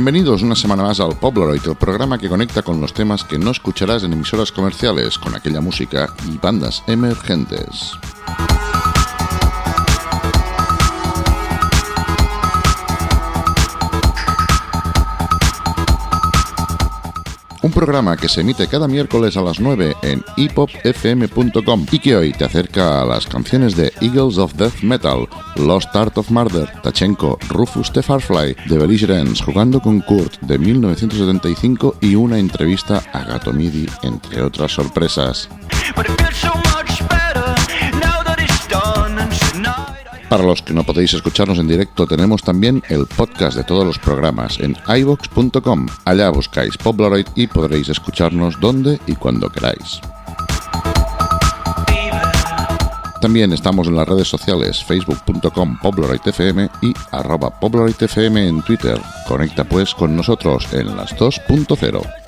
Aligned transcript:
Bienvenidos 0.00 0.40
una 0.40 0.56
semana 0.56 0.82
más 0.82 0.98
al 0.98 1.18
Pobleroid, 1.18 1.60
el 1.66 1.76
programa 1.76 2.16
que 2.16 2.30
conecta 2.30 2.62
con 2.62 2.80
los 2.80 2.94
temas 2.94 3.22
que 3.22 3.38
no 3.38 3.50
escucharás 3.50 4.02
en 4.02 4.14
emisoras 4.14 4.50
comerciales, 4.50 5.18
con 5.18 5.34
aquella 5.34 5.60
música 5.60 6.08
y 6.26 6.38
bandas 6.38 6.82
emergentes. 6.86 7.92
Programa 17.80 18.14
que 18.14 18.28
se 18.28 18.42
emite 18.42 18.66
cada 18.66 18.86
miércoles 18.86 19.38
a 19.38 19.40
las 19.40 19.58
9 19.58 19.96
en 20.02 20.22
hipopfm.com 20.36 21.86
y 21.90 21.98
que 21.98 22.14
hoy 22.14 22.32
te 22.34 22.44
acerca 22.44 23.00
a 23.00 23.06
las 23.06 23.26
canciones 23.26 23.74
de 23.74 23.90
Eagles 24.02 24.36
of 24.36 24.52
Death 24.52 24.82
Metal, 24.82 25.26
Lost 25.56 25.96
Art 25.96 26.18
of 26.18 26.30
Murder, 26.30 26.70
Tachenko, 26.82 27.38
Rufus 27.48 27.90
the 27.90 28.02
Farfly, 28.02 28.54
The 28.68 28.76
Belligerents, 28.76 29.40
Jugando 29.40 29.80
con 29.80 30.02
Kurt 30.02 30.38
de 30.42 30.58
1975 30.58 31.96
y 32.02 32.16
una 32.16 32.38
entrevista 32.38 33.02
a 33.14 33.24
Gato 33.24 33.50
Midi, 33.50 33.88
entre 34.02 34.42
otras 34.42 34.72
sorpresas. 34.72 35.48
Para 40.30 40.44
los 40.44 40.62
que 40.62 40.72
no 40.72 40.84
podéis 40.84 41.12
escucharnos 41.12 41.58
en 41.58 41.66
directo, 41.66 42.06
tenemos 42.06 42.40
también 42.40 42.84
el 42.88 43.06
podcast 43.06 43.56
de 43.56 43.64
todos 43.64 43.84
los 43.84 43.98
programas 43.98 44.60
en 44.60 44.76
ivox.com. 44.86 45.88
Allá 46.04 46.30
buscáis 46.30 46.78
Pobleroid 46.78 47.26
y 47.34 47.48
podréis 47.48 47.88
escucharnos 47.88 48.60
donde 48.60 49.00
y 49.08 49.16
cuando 49.16 49.50
queráis. 49.50 50.00
También 53.20 53.52
estamos 53.52 53.88
en 53.88 53.96
las 53.96 54.08
redes 54.08 54.28
sociales 54.28 54.84
facebook.com 54.84 55.78
pobleroidfm 55.82 56.70
y 56.80 56.94
arroba 57.10 57.50
pobleroidfm 57.50 58.36
en 58.36 58.62
Twitter. 58.62 59.00
Conecta 59.26 59.64
pues 59.64 59.92
con 59.96 60.16
nosotros 60.16 60.72
en 60.72 60.96
las 60.96 61.14
2.0. 61.16 62.19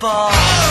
ball. 0.00 0.69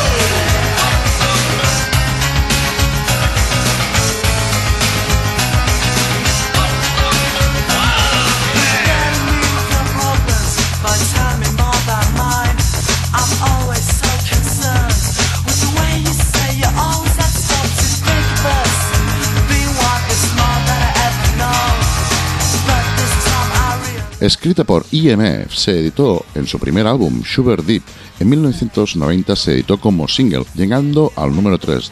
Escrita 24.20 24.66
por 24.66 24.86
IMF, 24.92 25.54
se 25.54 25.80
editó 25.80 26.26
en 26.36 26.46
su 26.46 26.60
primer 26.60 26.86
álbum, 26.88 27.24
Sugar 27.24 27.64
Deep. 27.64 27.84
En 28.20 28.28
1990 28.28 29.36
se 29.38 29.54
editó 29.54 29.80
como 29.80 30.10
single, 30.10 30.44
llegando 30.56 31.14
al 31.16 31.34
número 31.34 31.58
3 31.58 31.92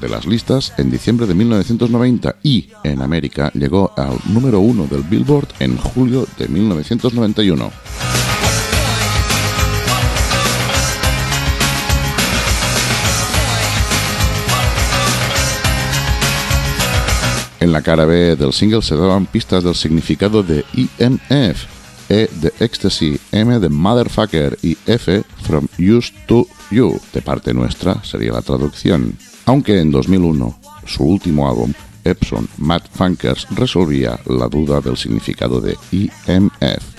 de, 0.00 0.08
las 0.08 0.26
listas 0.26 0.72
en 0.76 0.90
diciembre 0.90 1.26
de 1.26 1.34
1990 1.34 2.36
y 2.42 2.68
en 2.82 3.00
América 3.00 3.52
llegó 3.54 3.92
al 3.96 4.18
número 4.26 4.58
1 4.58 4.88
del 4.88 5.02
Billboard 5.02 5.48
en 5.60 5.76
julio 5.76 6.26
de 6.36 6.48
1991. 6.48 7.70
En 17.60 17.72
la 17.72 17.82
cara 17.82 18.04
B 18.04 18.36
del 18.36 18.52
single 18.52 18.82
se 18.82 18.96
daban 18.96 19.26
pistas 19.26 19.64
del 19.64 19.74
significado 19.74 20.42
de 20.42 20.64
EMF, 20.98 21.66
E 22.08 22.30
de 22.40 22.52
Ecstasy, 22.60 23.18
M 23.32 23.58
de 23.58 23.68
Motherfucker 23.68 24.58
y 24.62 24.78
F 24.86 25.22
from 25.42 25.68
Used 25.78 26.14
to 26.26 26.46
You, 26.70 27.00
de 27.12 27.20
parte 27.20 27.52
nuestra 27.52 28.02
sería 28.04 28.32
la 28.32 28.42
traducción. 28.42 29.14
Aunque 29.44 29.80
en 29.80 29.90
2001, 29.90 30.58
su 30.86 31.04
último 31.04 31.48
álbum, 31.48 31.72
Epson 32.04 32.48
Mad 32.58 32.82
Funkers, 32.92 33.46
resolvía 33.50 34.18
la 34.26 34.48
duda 34.48 34.80
del 34.80 34.96
significado 34.96 35.60
de 35.60 35.76
EMF. 35.92 36.98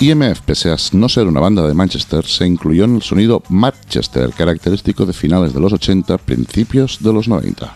IMF, 0.00 0.40
pese 0.40 0.70
a 0.70 0.76
no 0.92 1.08
ser 1.08 1.26
una 1.28 1.40
banda 1.40 1.66
de 1.66 1.72
Manchester, 1.72 2.26
se 2.26 2.46
incluyó 2.46 2.84
en 2.84 2.96
el 2.96 3.02
sonido 3.02 3.42
Manchester, 3.48 4.30
característico 4.30 5.06
de 5.06 5.12
finales 5.12 5.54
de 5.54 5.60
los 5.60 5.72
80, 5.72 6.18
principios 6.18 6.98
de 7.00 7.12
los 7.12 7.28
90. 7.28 7.72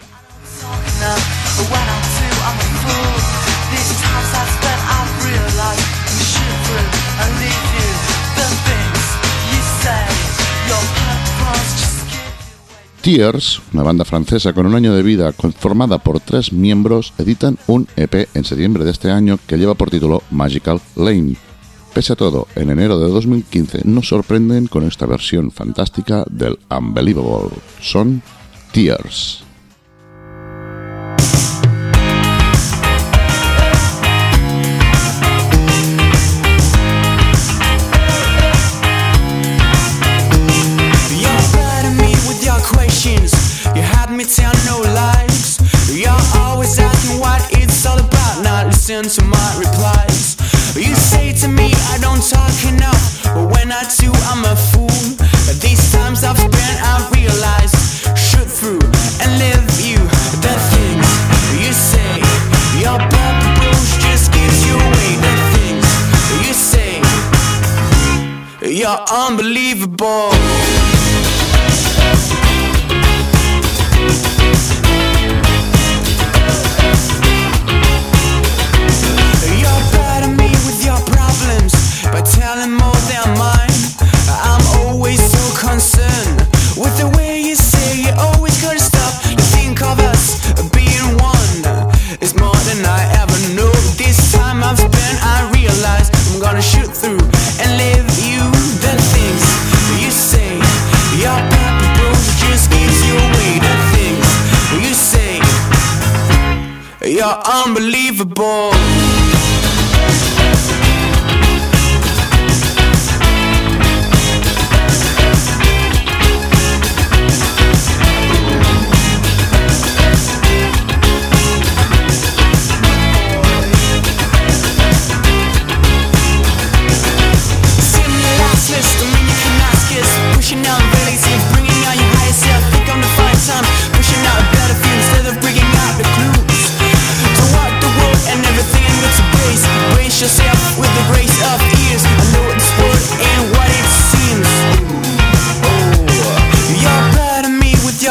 Tears, 13.00 13.62
una 13.72 13.84
banda 13.84 14.04
francesa 14.04 14.52
con 14.52 14.66
un 14.66 14.74
año 14.74 14.92
de 14.92 15.02
vida 15.02 15.32
conformada 15.32 15.98
por 15.98 16.20
tres 16.20 16.52
miembros, 16.52 17.14
editan 17.16 17.56
un 17.68 17.86
EP 17.96 18.28
en 18.34 18.44
septiembre 18.44 18.84
de 18.84 18.90
este 18.90 19.10
año 19.10 19.38
que 19.46 19.56
lleva 19.56 19.74
por 19.74 19.88
título 19.88 20.22
Magical 20.30 20.80
Lane 20.96 21.47
Pese 21.94 22.12
a 22.12 22.16
todo, 22.16 22.46
en 22.54 22.70
enero 22.70 22.98
de 22.98 23.08
2015 23.08 23.80
nos 23.84 24.08
sorprenden 24.08 24.66
con 24.66 24.84
esta 24.84 25.06
versión 25.06 25.50
fantástica 25.50 26.24
del 26.30 26.58
Unbelievable. 26.70 27.56
Son 27.80 28.22
Tears. 28.72 29.47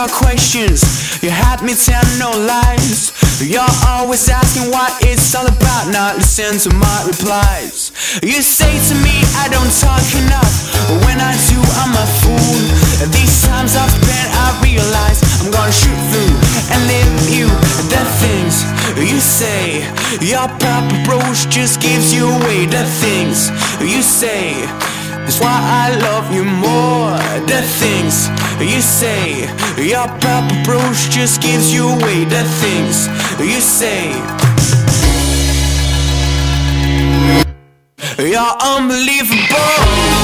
Questions. 0.07 0.83
You 1.23 1.29
had 1.29 1.61
me 1.61 1.73
tell 1.73 2.03
no 2.19 2.31
lies. 2.31 3.11
You're 3.41 3.75
always 3.87 4.29
asking 4.29 4.71
what 4.71 4.91
it's 5.03 5.35
all 5.35 5.45
about, 5.45 5.89
not 5.91 6.17
listen 6.17 6.57
to 6.65 6.75
my 6.75 6.99
replies. 7.05 7.91
You 8.23 8.41
say 8.41 8.73
to 8.89 8.95
me 9.05 9.15
I 9.37 9.49
don't 9.49 9.69
talk 9.77 10.03
enough, 10.17 10.73
but 10.89 11.05
when 11.05 11.19
I 11.21 11.33
do, 11.49 11.59
I'm 11.81 11.93
a 11.93 12.07
fool. 12.21 12.59
These 13.13 13.45
times 13.45 13.75
I've 13.75 13.91
spent, 13.91 14.29
I 14.33 14.47
realize 14.63 15.21
I'm 15.41 15.51
gonna 15.51 15.71
shoot 15.71 15.99
through 16.09 16.35
and 16.73 16.79
leave 16.89 17.13
you 17.29 17.47
the 17.93 18.03
things 18.21 18.65
you 18.97 19.19
say. 19.19 19.85
Your 20.21 20.47
purple 20.57 20.97
brooch 21.05 21.47
just 21.49 21.81
gives 21.81 22.13
you 22.13 22.29
away 22.29 22.65
the 22.65 22.85
things 23.01 23.49
you 23.81 24.01
say. 24.01 24.65
That's 25.27 25.41
why 25.41 25.59
I 25.59 25.93
love 26.07 26.31
you 26.33 26.45
more. 26.45 27.11
The 27.47 27.61
things 27.81 28.29
you 28.61 28.79
say. 28.79 29.41
Your 29.75 30.07
purple 30.23 30.55
brooch 30.63 31.09
just 31.09 31.41
gives 31.41 31.73
you 31.73 31.89
away 31.89 32.23
the 32.23 32.45
things 32.63 33.09
you 33.37 33.59
say. 33.59 34.13
You're 38.17 38.55
unbelievable. 38.61 40.16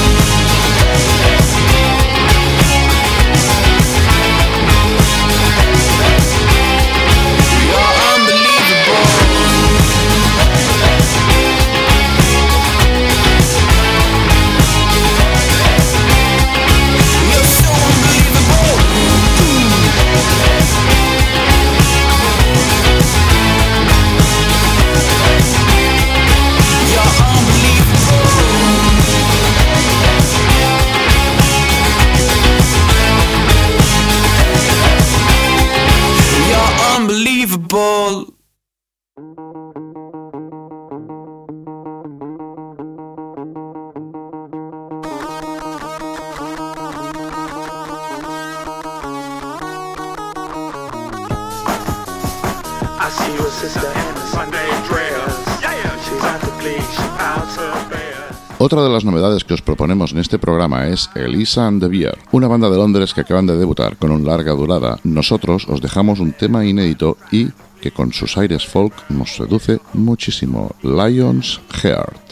Otra 58.64 58.82
de 58.82 58.88
las 58.88 59.04
novedades 59.04 59.44
que 59.44 59.52
os 59.52 59.60
proponemos 59.60 60.12
en 60.12 60.20
este 60.20 60.38
programa 60.38 60.88
es 60.88 61.10
Elisa 61.14 61.66
and 61.66 61.82
the 61.82 61.88
Beer, 61.88 62.16
una 62.32 62.48
banda 62.48 62.70
de 62.70 62.78
Londres 62.78 63.12
que 63.12 63.20
acaban 63.20 63.46
de 63.46 63.58
debutar 63.58 63.98
con 63.98 64.10
un 64.10 64.24
larga 64.24 64.52
durada. 64.52 64.98
Nosotros 65.04 65.66
os 65.68 65.82
dejamos 65.82 66.18
un 66.18 66.32
tema 66.32 66.64
inédito 66.64 67.18
y 67.30 67.48
que 67.82 67.90
con 67.90 68.14
sus 68.14 68.38
aires 68.38 68.66
folk 68.66 68.94
nos 69.10 69.36
seduce 69.36 69.80
muchísimo, 69.92 70.74
Lion's 70.80 71.60
Heart. 71.82 72.23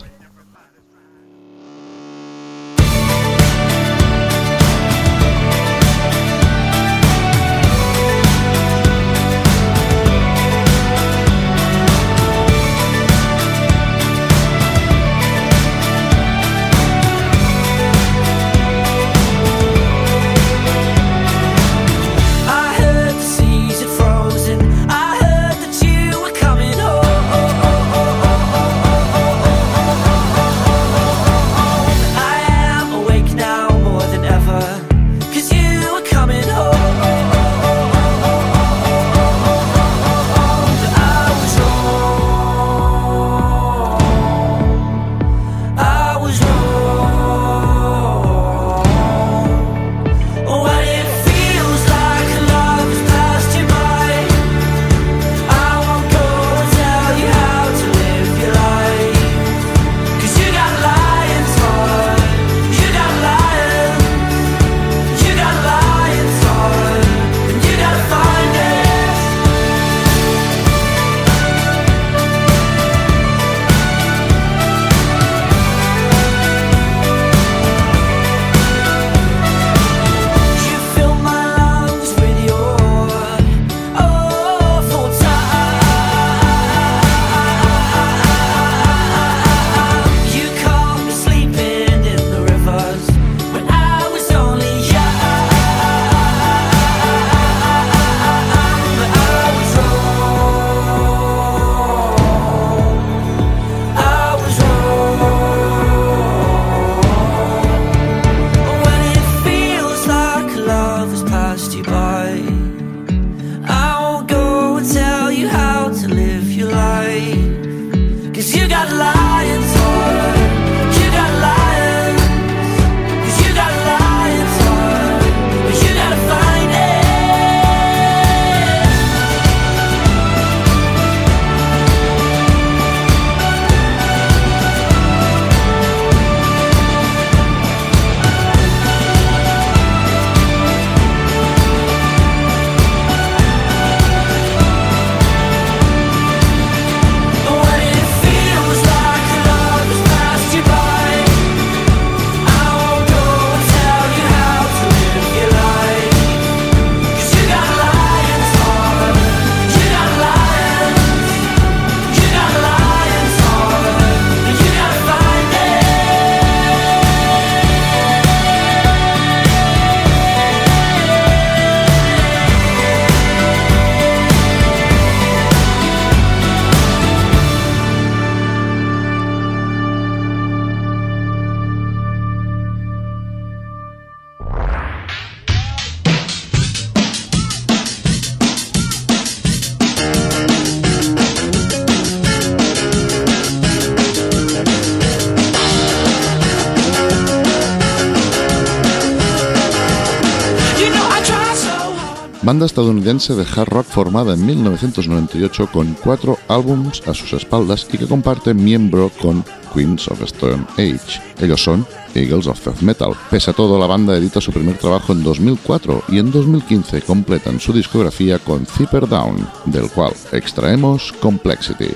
Estadounidense 202.65 203.35
de 203.35 203.43
hard 203.43 203.69
rock 203.69 203.87
formada 203.87 204.35
en 204.35 204.45
1998 204.47 205.69
con 205.73 205.95
cuatro 206.03 206.39
álbums 206.49 207.03
a 207.07 207.15
sus 207.15 207.33
espaldas 207.33 207.87
y 207.93 207.99
que 207.99 208.07
comparte 208.07 208.55
miembro 208.55 209.11
con 209.21 209.45
Queens 209.75 210.09
of 210.09 210.23
Stone 210.23 210.67
Age. 210.73 211.21
Ellos 211.41 211.63
son 211.63 211.87
Eagles 212.15 212.47
of 212.47 212.65
Death 212.65 212.81
Metal. 212.81 213.13
Pese 213.31 213.51
a 213.51 213.55
todo, 213.55 213.79
la 213.79 213.87
banda 213.87 214.17
edita 214.17 214.41
su 214.41 214.53
primer 214.53 214.79
trabajo 214.79 215.13
en 215.13 215.23
2004 215.23 216.05
y 216.09 216.19
en 216.19 216.31
2015 216.31 217.03
completan 217.03 217.61
su 217.61 217.73
discografía 217.73 218.39
con 218.39 218.67
Zipper 218.67 219.09
Down, 219.09 219.49
del 219.67 219.91
cual 219.91 220.13
extraemos 220.33 221.13
Complexity. 221.21 221.91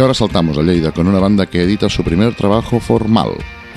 Y 0.00 0.02
ahora 0.02 0.14
saltamos 0.14 0.56
a 0.56 0.62
Lleida 0.62 0.92
con 0.92 1.08
una 1.08 1.18
banda 1.18 1.44
que 1.44 1.60
edita 1.60 1.90
su 1.90 2.02
primer 2.02 2.34
trabajo 2.34 2.80
formal. 2.80 3.32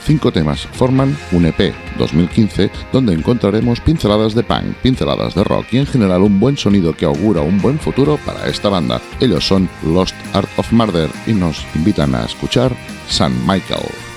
Cinco 0.05 0.31
temas 0.31 0.61
forman 0.61 1.17
un 1.33 1.45
EP 1.45 1.73
2015 1.99 2.71
donde 2.93 3.13
encontraremos 3.13 3.81
pinceladas 3.81 4.33
de 4.33 4.43
punk, 4.43 4.73
pinceladas 4.81 5.35
de 5.35 5.43
rock 5.43 5.65
y 5.73 5.79
en 5.79 5.85
general 5.85 6.21
un 6.21 6.39
buen 6.39 6.55
sonido 6.55 6.95
que 6.95 7.03
augura 7.03 7.41
un 7.41 7.61
buen 7.61 7.77
futuro 7.77 8.17
para 8.25 8.47
esta 8.47 8.69
banda. 8.69 9.01
Ellos 9.19 9.45
son 9.45 9.67
Lost 9.85 10.15
Art 10.31 10.47
of 10.55 10.71
Murder 10.71 11.09
y 11.27 11.33
nos 11.33 11.65
invitan 11.75 12.15
a 12.15 12.23
escuchar 12.23 12.73
San 13.09 13.33
Michael. 13.45 14.12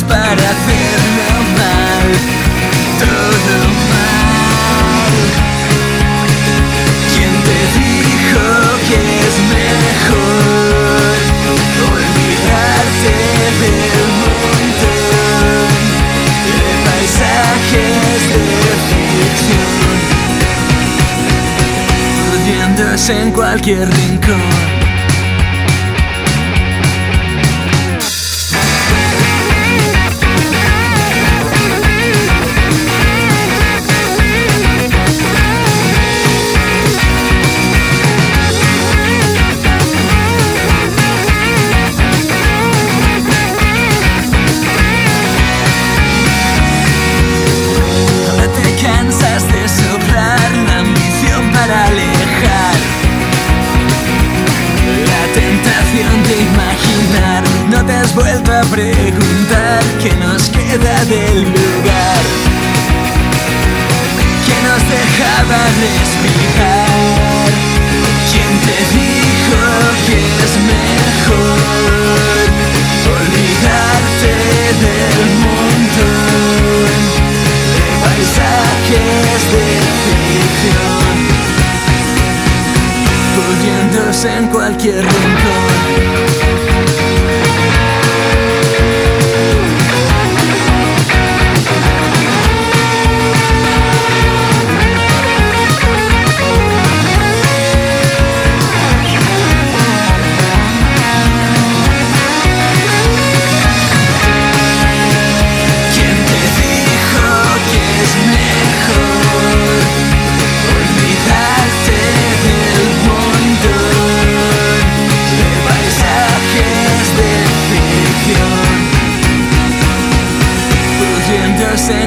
Para 0.00 0.32
hacerlo 0.32 1.34
mal, 1.58 2.08
todo 2.98 3.56
mal. 3.90 5.14
¿Quién 7.12 7.32
te 7.44 7.58
dijo 7.76 8.44
que 8.88 9.00
es 9.20 9.36
mejor 9.52 11.16
olvidarte 11.92 13.14
del 13.60 13.84
montón 14.22 15.02
de 16.48 16.68
paisajes 16.86 18.20
de 18.30 18.42
ficción, 18.88 19.96
perdiéndose 22.30 23.12
en 23.20 23.28
cualquier 23.30 23.86
rincón? 23.90 24.51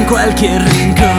Cualquier 0.07 0.61
rincón? 0.63 1.14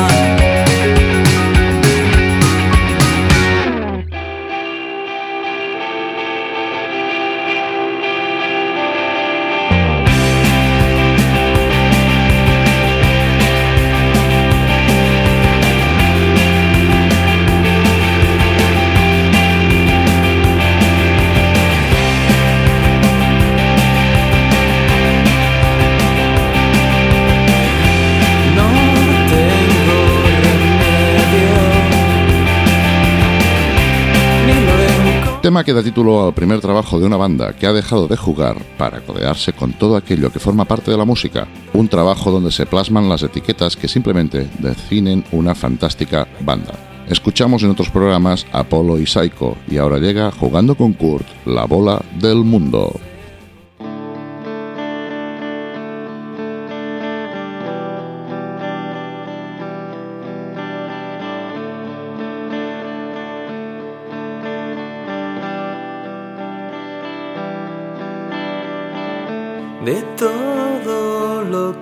Tema 35.56 35.64
que 35.64 35.72
da 35.72 35.82
título 35.82 36.26
al 36.26 36.34
primer 36.34 36.60
trabajo 36.60 37.00
de 37.00 37.06
una 37.06 37.16
banda 37.16 37.54
que 37.54 37.66
ha 37.66 37.72
dejado 37.72 38.08
de 38.08 38.16
jugar 38.18 38.62
para 38.76 39.00
codearse 39.00 39.54
con 39.54 39.72
todo 39.72 39.96
aquello 39.96 40.30
que 40.30 40.38
forma 40.38 40.66
parte 40.66 40.90
de 40.90 40.98
la 40.98 41.06
música. 41.06 41.48
Un 41.72 41.88
trabajo 41.88 42.30
donde 42.30 42.52
se 42.52 42.66
plasman 42.66 43.08
las 43.08 43.22
etiquetas 43.22 43.74
que 43.74 43.88
simplemente 43.88 44.50
definen 44.58 45.24
una 45.32 45.54
fantástica 45.54 46.28
banda. 46.40 46.74
Escuchamos 47.08 47.62
en 47.62 47.70
otros 47.70 47.88
programas 47.88 48.44
Apolo 48.52 48.98
y 48.98 49.06
Psycho 49.06 49.56
y 49.66 49.78
ahora 49.78 49.96
llega 49.96 50.30
jugando 50.30 50.74
con 50.74 50.92
Kurt, 50.92 51.26
la 51.46 51.64
bola 51.64 52.02
del 52.20 52.44
mundo. 52.44 52.92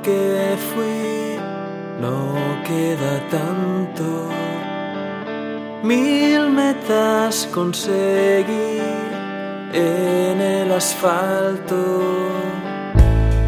Que 0.04 0.56
fui, 0.70 1.38
no 2.00 2.16
queda 2.68 3.14
tanto. 3.30 4.06
Mil 5.82 6.50
metas 6.50 7.48
conseguí 7.52 8.80
en 9.72 10.40
el 10.40 10.72
asfalto, 10.72 11.80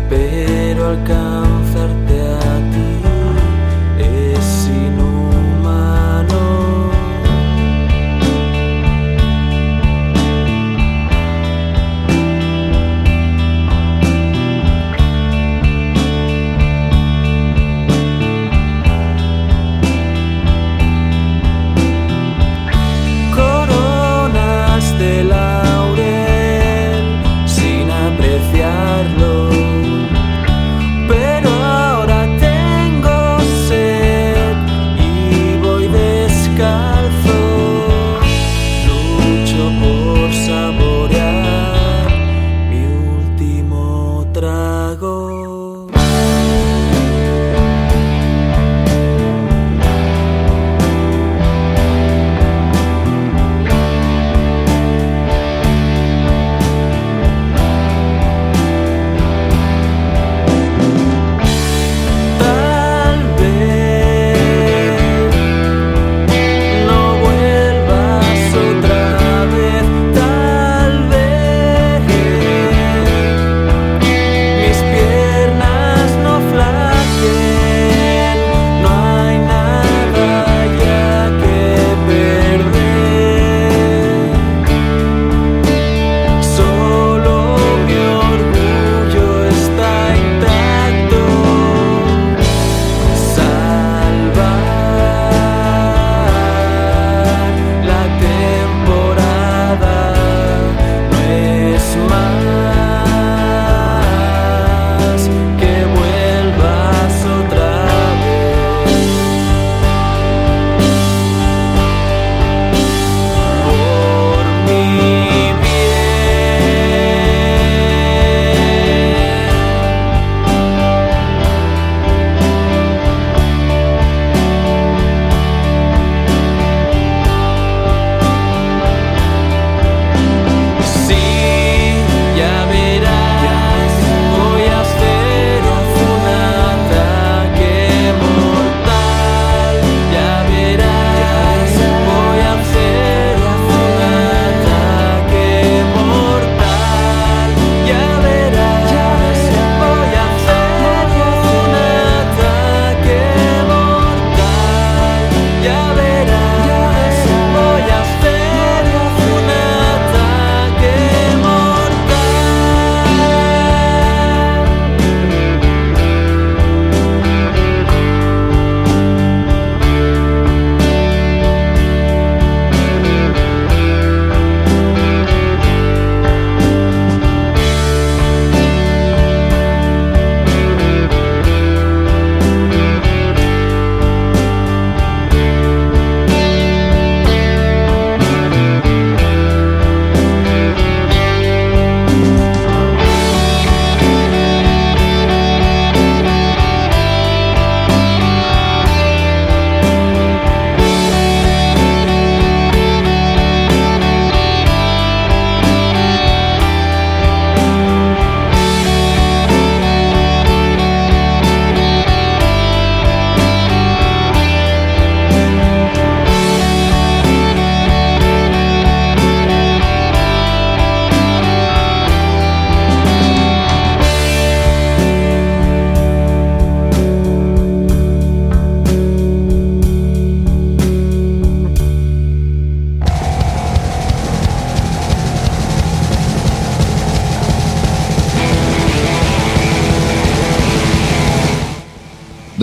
pero 0.09 0.81
alcanzarte 0.95 2.17
a 2.51 2.55
ti 2.73 2.86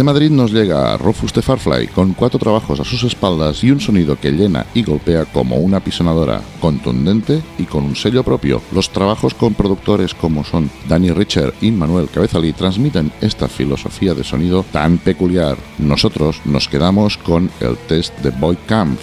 De 0.03 0.11
Madrid 0.11 0.31
nos 0.31 0.51
llega 0.51 0.97
Rufus 0.97 1.31
de 1.31 1.41
Farfly 1.41 1.87
con 1.87 2.13
cuatro 2.13 2.37
trabajos 2.37 2.77
a 2.77 2.83
sus 2.83 3.05
espaldas 3.05 3.63
y 3.63 3.71
un 3.71 3.79
sonido 3.79 4.19
que 4.19 4.31
llena 4.31 4.65
y 4.73 4.83
golpea 4.83 5.23
como 5.23 5.55
una 5.55 5.79
pisonadora, 5.79 6.41
contundente 6.59 7.41
y 7.57 7.63
con 7.63 7.85
un 7.85 7.95
sello 7.95 8.21
propio. 8.21 8.61
Los 8.73 8.89
trabajos 8.89 9.33
con 9.33 9.53
productores 9.53 10.13
como 10.13 10.43
son 10.43 10.69
Danny 10.89 11.11
Richard 11.11 11.53
y 11.61 11.71
Manuel 11.71 12.09
Cabezalí 12.09 12.51
transmiten 12.51 13.13
esta 13.21 13.47
filosofía 13.47 14.13
de 14.13 14.25
sonido 14.25 14.65
tan 14.73 14.97
peculiar. 14.97 15.55
Nosotros 15.77 16.41
nos 16.43 16.67
quedamos 16.67 17.15
con 17.15 17.49
el 17.61 17.77
test 17.87 18.13
de 18.19 18.31
Boy 18.31 18.57
Camp, 18.67 18.99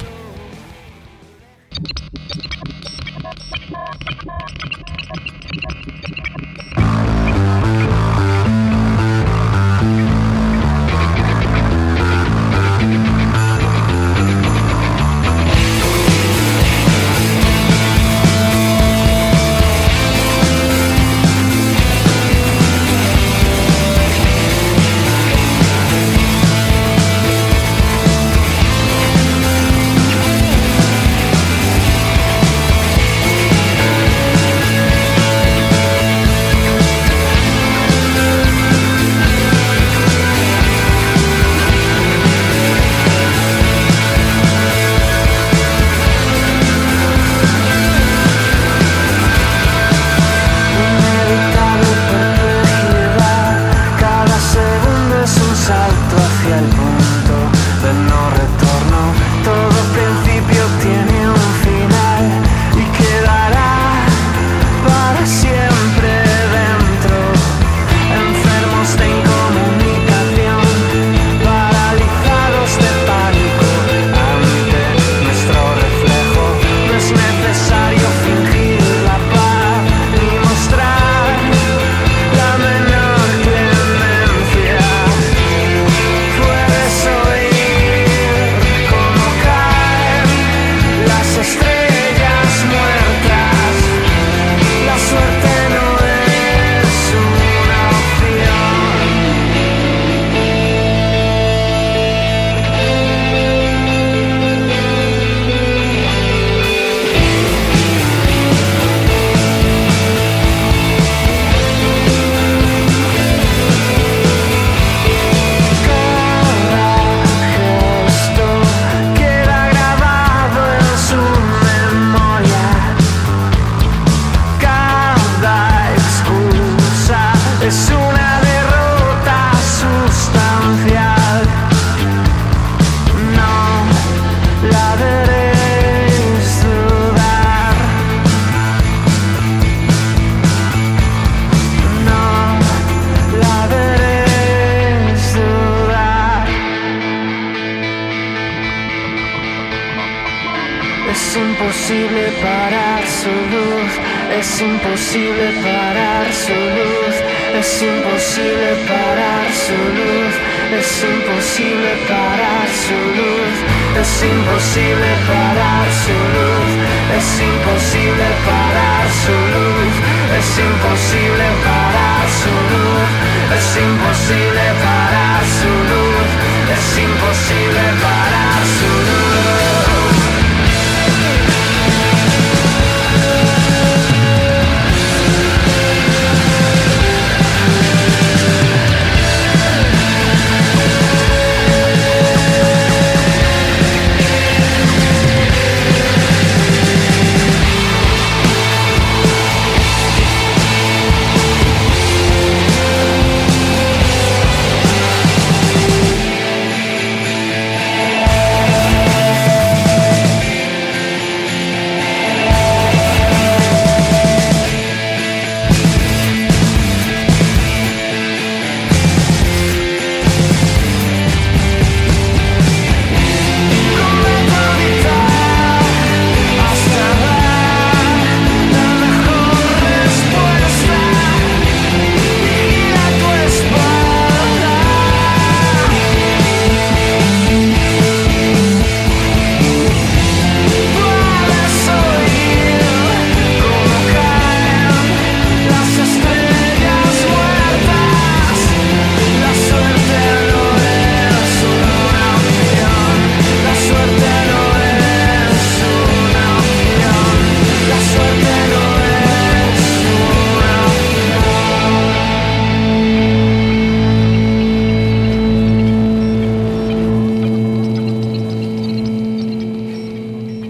Es 154.61 154.67
imposible 154.67 155.53
parar 155.63 156.27
su 156.35 156.53
luz, 156.53 157.15
es 157.59 157.83
imposible 157.83 158.77
parar 158.87 159.47
su 159.55 159.73
luz, 159.97 160.35
es 160.79 161.03
imposible 161.03 161.97
parar 162.07 162.69
su 162.69 162.93
luz, 163.17 163.55
es 163.99 164.23
imposible 164.23 165.09
parar 165.27 165.89
su 166.05 166.13
luz, 166.37 166.71
es 167.17 167.41
imposible 167.41 168.27
parar 168.45 169.09
su 169.25 169.33
luz, 169.33 169.93
es 170.37 170.51
imposible 170.69 171.47
parar 171.65 172.29
su 172.41 172.53
luz, 172.69 173.09
es 173.57 173.69
imposible 173.81 174.65
parar 174.85 175.43
su 175.57 175.73
luz, 175.89 176.29
es 176.77 176.99
imposible 176.99 177.83
parar 178.05 178.61
su 178.77 178.89
luz. 179.09 179.30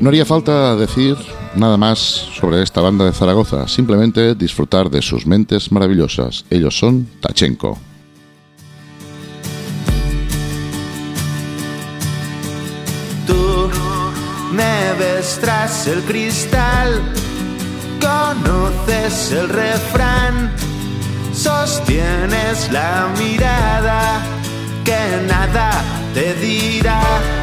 No 0.01 0.09
haría 0.09 0.25
falta 0.25 0.75
decir 0.77 1.15
nada 1.55 1.77
más 1.77 1.99
sobre 1.99 2.63
esta 2.63 2.81
banda 2.81 3.05
de 3.05 3.13
Zaragoza, 3.13 3.69
simplemente 3.69 4.35
disfrutar 4.35 4.89
de 4.89 5.03
sus 5.03 5.27
mentes 5.27 5.71
maravillosas. 5.71 6.47
Ellos 6.49 6.79
son 6.79 7.07
Tachenko. 7.21 7.79
Tú 13.27 13.71
me 14.53 14.95
ves 14.99 15.39
tras 15.39 15.87
el 15.87 16.01
cristal, 16.05 17.03
conoces 18.01 19.33
el 19.33 19.51
refrán, 19.51 20.51
sostienes 21.35 22.73
la 22.73 23.13
mirada 23.19 24.23
que 24.83 25.27
nada 25.29 25.85
te 26.15 26.35
dirá 26.37 27.40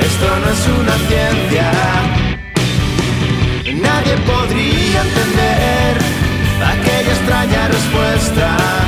esto 0.00 0.26
no 0.40 0.50
es 0.50 0.66
una 0.80 0.96
ciencia. 1.08 1.70
Nadie 3.80 4.16
podría 4.26 5.02
entender 5.02 5.37
extraña 7.28 7.68
respuesta 7.68 8.87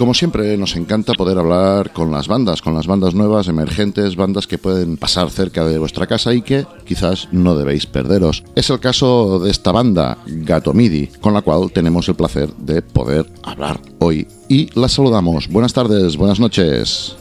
como 0.00 0.14
siempre, 0.14 0.56
nos 0.56 0.76
encanta 0.76 1.12
poder 1.12 1.36
hablar 1.36 1.92
con 1.92 2.10
las 2.10 2.26
bandas, 2.26 2.62
con 2.62 2.72
las 2.72 2.86
bandas 2.86 3.14
nuevas, 3.14 3.48
emergentes, 3.48 4.16
bandas 4.16 4.46
que 4.46 4.56
pueden 4.56 4.96
pasar 4.96 5.28
cerca 5.28 5.62
de 5.62 5.76
vuestra 5.76 6.06
casa 6.06 6.32
y 6.32 6.40
que 6.40 6.64
quizás 6.86 7.28
no 7.32 7.54
debéis 7.54 7.84
perderos. 7.84 8.42
Es 8.54 8.70
el 8.70 8.80
caso 8.80 9.38
de 9.40 9.50
esta 9.50 9.72
banda, 9.72 10.16
Gato 10.24 10.72
Midi, 10.72 11.08
con 11.20 11.34
la 11.34 11.42
cual 11.42 11.70
tenemos 11.70 12.08
el 12.08 12.14
placer 12.14 12.50
de 12.54 12.80
poder 12.80 13.30
hablar 13.42 13.78
hoy. 13.98 14.26
Y 14.48 14.70
la 14.80 14.88
saludamos. 14.88 15.48
Buenas 15.48 15.74
tardes, 15.74 16.16
buenas 16.16 16.40
noches. 16.40 17.19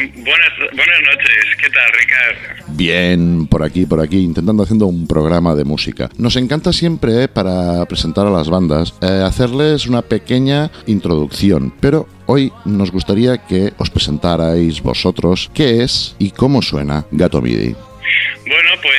Buenas, 0.00 0.50
buenas 0.58 1.00
noches, 1.02 1.44
¿qué 1.60 1.68
tal, 1.68 1.92
Ricardo? 1.92 2.64
Bien, 2.68 3.46
por 3.46 3.62
aquí, 3.62 3.84
por 3.84 4.00
aquí, 4.00 4.20
intentando 4.20 4.62
haciendo 4.62 4.86
un 4.86 5.06
programa 5.06 5.54
de 5.54 5.64
música. 5.64 6.08
Nos 6.16 6.36
encanta 6.36 6.72
siempre, 6.72 7.24
eh, 7.24 7.28
para 7.28 7.84
presentar 7.84 8.26
a 8.26 8.30
las 8.30 8.48
bandas, 8.48 8.94
eh, 9.02 9.22
hacerles 9.22 9.86
una 9.86 10.00
pequeña 10.00 10.70
introducción, 10.86 11.74
pero 11.80 12.08
hoy 12.24 12.50
nos 12.64 12.90
gustaría 12.90 13.44
que 13.46 13.74
os 13.76 13.90
presentarais 13.90 14.80
vosotros 14.80 15.50
qué 15.52 15.82
es 15.82 16.16
y 16.18 16.30
cómo 16.30 16.62
suena 16.62 17.04
Gato 17.10 17.42
Midi. 17.42 17.76
Bueno, 18.46 18.70
pues 18.80 18.94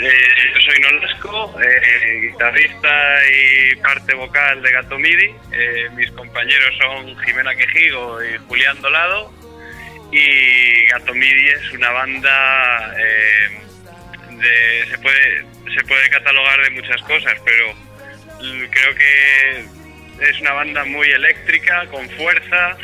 eh, 0.00 0.10
yo 0.54 0.60
soy 0.60 0.80
Nolasco, 0.80 1.60
eh, 1.60 2.30
guitarrista 2.30 2.88
y 3.32 3.76
parte 3.76 4.14
vocal 4.14 4.62
de 4.62 4.70
Gato 4.70 4.98
Midi. 4.98 5.30
Eh, 5.52 5.88
mis 5.96 6.10
compañeros 6.12 6.74
son 6.80 7.16
Jimena 7.24 7.54
Quejigo 7.54 8.18
y 8.22 8.38
Julián 8.48 8.80
Dolado. 8.80 9.32
Y 10.10 10.86
Gato 10.86 11.14
Midi 11.14 11.48
es 11.48 11.72
una 11.72 11.90
banda 11.90 12.94
eh, 12.98 13.60
de, 14.30 14.90
se 14.90 14.98
puede 14.98 15.44
se 15.74 15.84
puede 15.84 16.08
catalogar 16.10 16.62
de 16.62 16.70
muchas 16.70 17.00
cosas, 17.02 17.34
pero 17.44 17.74
creo 18.70 18.94
que 18.94 19.64
es 20.30 20.40
una 20.40 20.52
banda 20.52 20.84
muy 20.84 21.08
eléctrica, 21.08 21.86
con 21.86 22.08
fuerza 22.10 22.76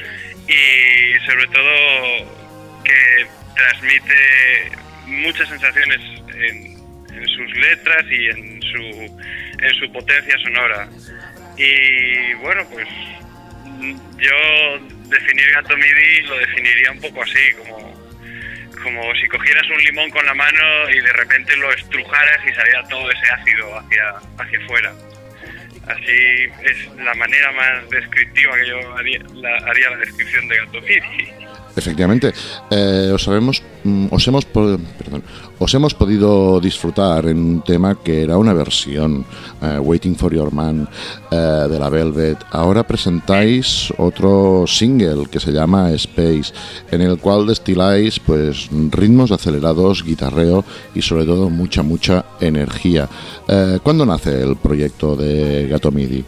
y 0.47 1.19
sobre 1.27 1.47
todo 1.47 2.83
que 2.85 3.27
transmite 3.57 4.73
muchas 5.07 5.49
sensaciones 5.49 6.01
en, 6.35 6.79
en 7.15 7.29
sus 7.29 7.57
letras 7.57 8.05
y 8.11 8.27
en 8.29 8.63
su, 8.63 9.19
en 9.63 9.75
su 9.79 9.93
potencia 9.93 10.37
sonora. 10.39 10.89
Y 11.57 12.35
bueno, 12.35 12.67
pues 12.71 12.89
yo 14.19 14.79
definir 15.09 15.51
Gato 15.53 15.77
Midi 15.77 16.23
lo 16.27 16.39
definiría 16.39 16.93
un 16.93 17.01
poco 17.01 17.23
así, 17.23 17.53
como, 17.59 17.95
como 18.83 19.15
si 19.17 19.29
cogieras 19.29 19.65
un 19.71 19.85
limón 19.85 20.11
con 20.11 20.25
la 20.27 20.35
mano 20.35 20.91
y 20.91 21.01
de 21.01 21.13
repente 21.13 21.57
lo 21.57 21.73
estrujaras 21.73 22.41
y 22.47 22.55
saliera 22.55 22.85
todo 22.89 23.11
ese 23.11 23.27
ácido 23.31 23.79
hacia, 23.79 24.11
hacia 24.39 24.59
afuera. 24.65 24.93
Así 25.87 26.49
es 26.63 26.97
la 26.97 27.15
manera 27.15 27.53
más 27.53 27.91
descriptiva 27.91 28.55
que 28.57 28.69
yo 28.69 28.97
haría 28.97 29.19
la, 29.35 29.57
haría 29.69 29.91
la 29.91 29.97
descripción 29.99 30.49
de 30.49 30.57
Gato 30.57 30.81
Midi. 30.81 31.45
Efectivamente, 31.77 32.33
eh, 32.71 33.11
os, 33.13 33.29
mm, 33.29 34.07
os, 34.11 34.29
hemos, 34.29 34.45
perdón, 34.47 35.25
os 35.59 35.75
hemos 35.75 35.95
podido 35.95 36.61
disfrutar 36.61 37.27
en 37.27 37.39
un 37.39 37.65
tema 37.65 37.99
que 38.03 38.23
era 38.23 38.39
una 38.39 38.53
versión, 38.53 39.27
eh, 39.65 39.79
Waiting 39.79 40.17
for 40.17 40.35
Your 40.35 40.53
Man, 40.53 40.89
eh, 41.31 41.37
de 41.37 41.79
la 41.79 41.89
Velvet. 41.89 42.39
Ahora 42.51 42.83
presentáis 42.83 43.93
otro 43.97 44.67
single 44.67 45.27
que 45.31 45.41
se 45.41 45.53
llama 45.53 45.93
Space, 45.93 46.53
en 46.91 47.01
el 47.01 47.19
cual 47.19 47.47
destiláis 47.47 48.19
pues 48.19 48.69
ritmos 48.91 49.33
acelerados, 49.33 50.05
guitarreo 50.05 50.65
y 50.95 51.03
sobre 51.03 51.25
todo 51.25 51.51
mucha, 51.51 51.83
mucha 51.83 52.25
energía. 52.41 53.09
¿Cuándo 53.83 54.07
nace 54.07 54.43
el 54.43 54.57
proyecto 54.57 55.17
de 55.17 55.69
Gato 55.69 55.91
MIDI? 55.91 56.25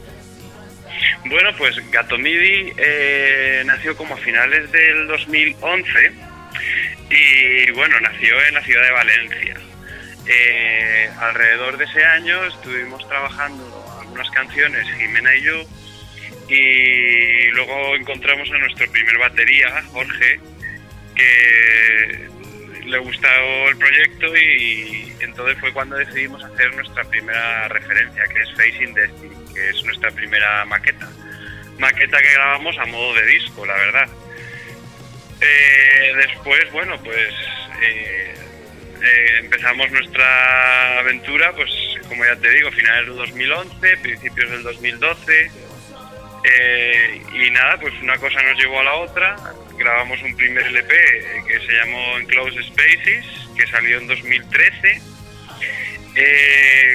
Bueno, 1.29 1.51
pues 1.59 1.77
Gato 1.91 2.17
Midi 2.19 2.73
eh, 2.77 3.63
nació 3.67 3.97
como 3.97 4.15
a 4.15 4.19
finales 4.19 4.71
del 4.71 5.09
2011 5.09 6.13
y 7.11 7.71
bueno, 7.73 8.01
nació 8.01 8.35
en 8.49 8.55
la 8.55 8.63
ciudad 8.63 8.83
de 8.83 8.93
Valencia. 8.93 9.57
Eh, 10.29 11.11
alrededor 11.21 11.77
de 11.77 11.85
ese 11.85 12.05
año 12.05 12.45
estuvimos 12.47 13.07
trabajando 13.09 13.65
algunas 14.01 14.31
canciones, 14.31 14.87
Jimena 14.97 15.35
y 15.37 15.43
yo, 15.43 15.63
y 16.49 17.51
luego 17.51 17.97
encontramos 17.97 18.51
a 18.51 18.59
nuestro 18.59 18.91
primer 18.91 19.19
batería, 19.19 19.83
Jorge, 19.93 20.41
que 21.15 22.29
le 22.85 22.99
gustó 22.99 23.29
el 23.69 23.77
proyecto 23.79 24.37
y 24.37 25.13
entonces 25.21 25.59
fue 25.59 25.73
cuando 25.73 25.97
decidimos 25.97 26.43
hacer 26.45 26.75
nuestra 26.75 27.05
primera 27.05 27.69
referencia, 27.69 28.25
que 28.25 28.43
es 28.43 28.53
Facing 28.55 28.95
Destiny 28.95 29.37
que 29.57 29.71
es 29.71 29.85
nuestra 29.85 30.11
primera 30.11 30.65
maqueta. 30.67 31.09
Maqueta 31.79 32.21
que 32.21 32.33
grabamos 32.33 32.77
a 32.79 32.85
modo 32.87 33.15
de 33.15 33.27
disco, 33.27 33.65
la 33.65 33.75
verdad. 33.75 34.09
Eh, 35.41 36.13
después, 36.17 36.71
bueno, 36.73 36.99
pues 37.03 37.35
eh, 37.83 38.35
eh, 39.03 39.39
empezamos 39.41 39.91
nuestra 39.91 40.99
aventura, 40.99 41.53
pues 41.53 41.71
como 42.09 42.25
ya 42.25 42.37
te 42.37 42.51
digo, 42.51 42.71
finales 42.73 43.07
del 43.07 43.17
2011, 43.17 43.97
principios 43.99 44.51
del 44.51 44.63
2012. 44.63 45.51
y 47.35 47.51
nada, 47.51 47.79
pues 47.81 47.95
una 48.03 48.17
cosa 48.19 48.43
nos 48.43 48.59
llevó 48.59 48.81
a 48.81 48.85
la 48.85 48.95
otra. 48.95 49.37
Grabamos 49.79 50.23
un 50.23 50.37
primer 50.37 50.67
LP 50.67 50.95
que 51.47 51.61
se 51.61 51.73
llamó 51.73 52.19
Enclosed 52.19 52.63
Spaces, 52.63 53.27
que 53.57 53.67
salió 53.67 53.99
en 53.99 54.07
2013. 54.07 55.01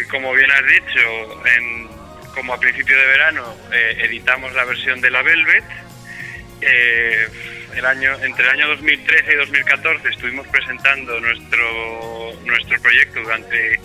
como 0.10 0.34
bien 0.34 0.52
has 0.52 0.66
dicho, 0.66 1.46
en 1.46 2.02
como 2.34 2.54
a 2.54 2.60
principio 2.60 2.98
de 2.98 3.06
verano 3.06 3.56
eh, 3.72 3.98
editamos 4.04 4.54
la 4.54 4.66
versión 4.66 5.02
de 5.02 5.12
la 5.12 5.22
Velvet, 5.22 5.64
eh, 6.62 7.28
el 7.76 7.86
año, 7.86 8.14
entre 8.22 8.46
el 8.46 8.52
año 8.52 8.68
2013 8.70 9.34
y 9.34 9.36
2014 9.36 10.10
estuvimos 10.10 10.48
presentando 10.48 11.20
nuestro, 11.20 12.34
nuestro 12.46 12.82
proyecto 12.82 13.22
durante 13.22 13.80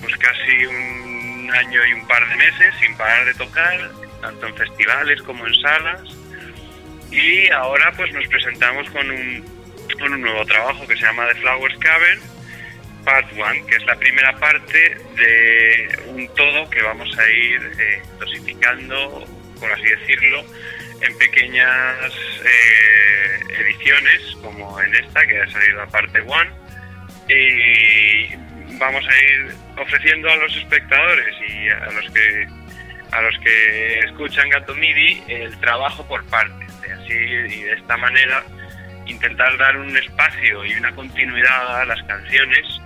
pues 0.00 0.16
casi 0.16 0.66
un 0.66 1.50
año 1.52 1.86
y 1.86 1.92
un 1.92 2.06
par 2.08 2.28
de 2.28 2.36
meses 2.36 2.74
sin 2.80 2.96
parar 2.96 3.24
de 3.24 3.34
tocar, 3.34 3.90
tanto 4.20 4.46
en 4.46 4.56
festivales 4.56 5.22
como 5.22 5.46
en 5.46 5.54
salas. 5.54 6.00
Y 7.10 7.50
ahora 7.50 7.92
pues 7.92 8.12
nos 8.12 8.26
presentamos 8.28 8.88
con 8.90 9.10
un, 9.10 9.44
con 9.98 10.12
un 10.12 10.22
nuevo 10.22 10.44
trabajo 10.46 10.86
que 10.86 10.96
se 10.96 11.02
llama 11.02 11.28
The 11.28 11.40
Flowers 11.40 11.78
Cavern, 11.78 12.20
Part 13.04 13.32
1, 13.32 13.66
que 13.66 13.76
es 13.76 13.84
la 13.84 13.96
primera 13.96 14.34
parte 14.36 14.96
de 15.16 15.98
un 16.06 16.28
todo 16.34 16.68
que 16.70 16.82
vamos 16.82 17.16
a 17.18 17.30
ir 17.30 17.72
eh, 17.78 18.02
dosificando, 18.18 19.26
por 19.60 19.72
así 19.72 19.84
decirlo, 19.84 20.44
en 21.02 21.18
pequeñas 21.18 22.12
eh, 22.44 23.40
ediciones, 23.60 24.36
como 24.42 24.80
en 24.80 24.94
esta, 24.94 25.26
que 25.26 25.40
ha 25.40 25.50
salido 25.50 25.78
la 25.78 25.86
parte 25.86 26.20
1, 26.20 26.36
y 27.28 28.76
vamos 28.78 29.04
a 29.06 29.24
ir 29.24 29.54
ofreciendo 29.78 30.30
a 30.30 30.36
los 30.36 30.56
espectadores 30.56 31.34
y 31.48 31.68
a 31.68 31.90
los 31.92 32.10
que 32.10 32.48
a 33.12 33.20
los 33.20 33.38
que 33.40 33.98
escuchan 33.98 34.48
Gato 34.48 34.74
MIDI 34.74 35.22
el 35.28 35.58
trabajo 35.60 36.06
por 36.06 36.24
partes, 36.26 36.70
así 36.90 37.12
y 37.12 37.62
de 37.62 37.74
esta 37.74 37.96
manera 37.98 38.42
intentar 39.06 39.56
dar 39.58 39.76
un 39.76 39.94
espacio 39.96 40.64
y 40.64 40.74
una 40.74 40.94
continuidad 40.94 41.82
a 41.82 41.84
las 41.84 42.02
canciones 42.04 42.80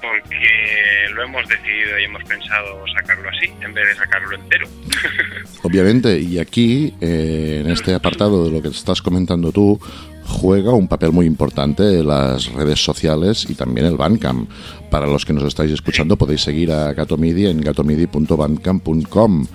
porque 0.00 1.12
lo 1.14 1.22
hemos 1.22 1.46
decidido 1.48 1.98
y 1.98 2.04
hemos 2.04 2.24
pensado 2.24 2.84
sacarlo 2.94 3.28
así 3.28 3.50
en 3.60 3.74
vez 3.74 3.88
de 3.88 3.94
sacarlo 3.94 4.34
entero. 4.34 4.66
Obviamente, 5.62 6.18
y 6.18 6.38
aquí, 6.38 6.94
eh, 7.00 7.62
en 7.64 7.70
este 7.70 7.94
apartado 7.94 8.44
de 8.44 8.50
lo 8.50 8.62
que 8.62 8.68
estás 8.68 9.02
comentando 9.02 9.52
tú, 9.52 9.80
juega 10.24 10.72
un 10.72 10.88
papel 10.88 11.12
muy 11.12 11.26
importante 11.26 12.02
las 12.02 12.52
redes 12.52 12.82
sociales 12.82 13.46
y 13.48 13.54
también 13.54 13.86
el 13.86 13.96
Bandcamp. 13.96 14.50
Para 14.90 15.06
los 15.06 15.24
que 15.24 15.32
nos 15.32 15.44
estáis 15.44 15.72
escuchando 15.72 16.16
podéis 16.16 16.42
seguir 16.42 16.72
a 16.72 16.92
Gatomidi 16.92 17.46
en 17.46 17.60
gatomidi.bandcamp.com 17.60 19.46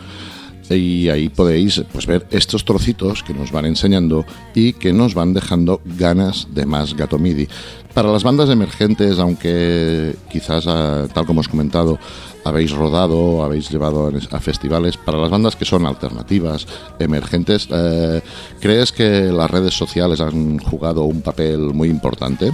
y 0.70 1.10
ahí 1.10 1.30
podéis 1.30 1.84
pues, 1.92 2.06
ver 2.06 2.26
estos 2.32 2.66
trocitos 2.66 3.24
que 3.24 3.34
nos 3.34 3.52
van 3.52 3.66
enseñando 3.66 4.26
y 4.54 4.74
que 4.74 4.94
nos 4.94 5.14
van 5.14 5.34
dejando 5.34 5.82
ganas 5.86 6.48
de 6.54 6.66
más 6.66 6.96
Gato 6.96 7.20
MIDI. 7.20 7.48
Para 7.94 8.12
las 8.12 8.24
bandas 8.24 8.50
emergentes, 8.50 9.20
aunque 9.20 10.16
quizás, 10.32 10.66
ah, 10.68 11.08
tal 11.14 11.26
como 11.26 11.42
os 11.42 11.48
comentado, 11.48 12.00
habéis 12.44 12.72
rodado, 12.72 13.44
habéis 13.44 13.70
llevado 13.70 14.12
a 14.32 14.40
festivales, 14.40 14.98
para 14.98 15.18
las 15.18 15.30
bandas 15.30 15.56
que 15.56 15.66
son 15.66 15.86
alternativas, 15.86 16.68
emergentes, 17.00 17.68
eh, 17.72 18.22
¿crees 18.60 18.92
que 18.92 19.32
las 19.32 19.50
redes 19.50 19.76
sociales 19.76 20.20
han 20.22 20.58
jugado 20.60 21.04
un 21.04 21.22
papel 21.22 21.60
muy 21.60 21.90
importante? 21.90 22.52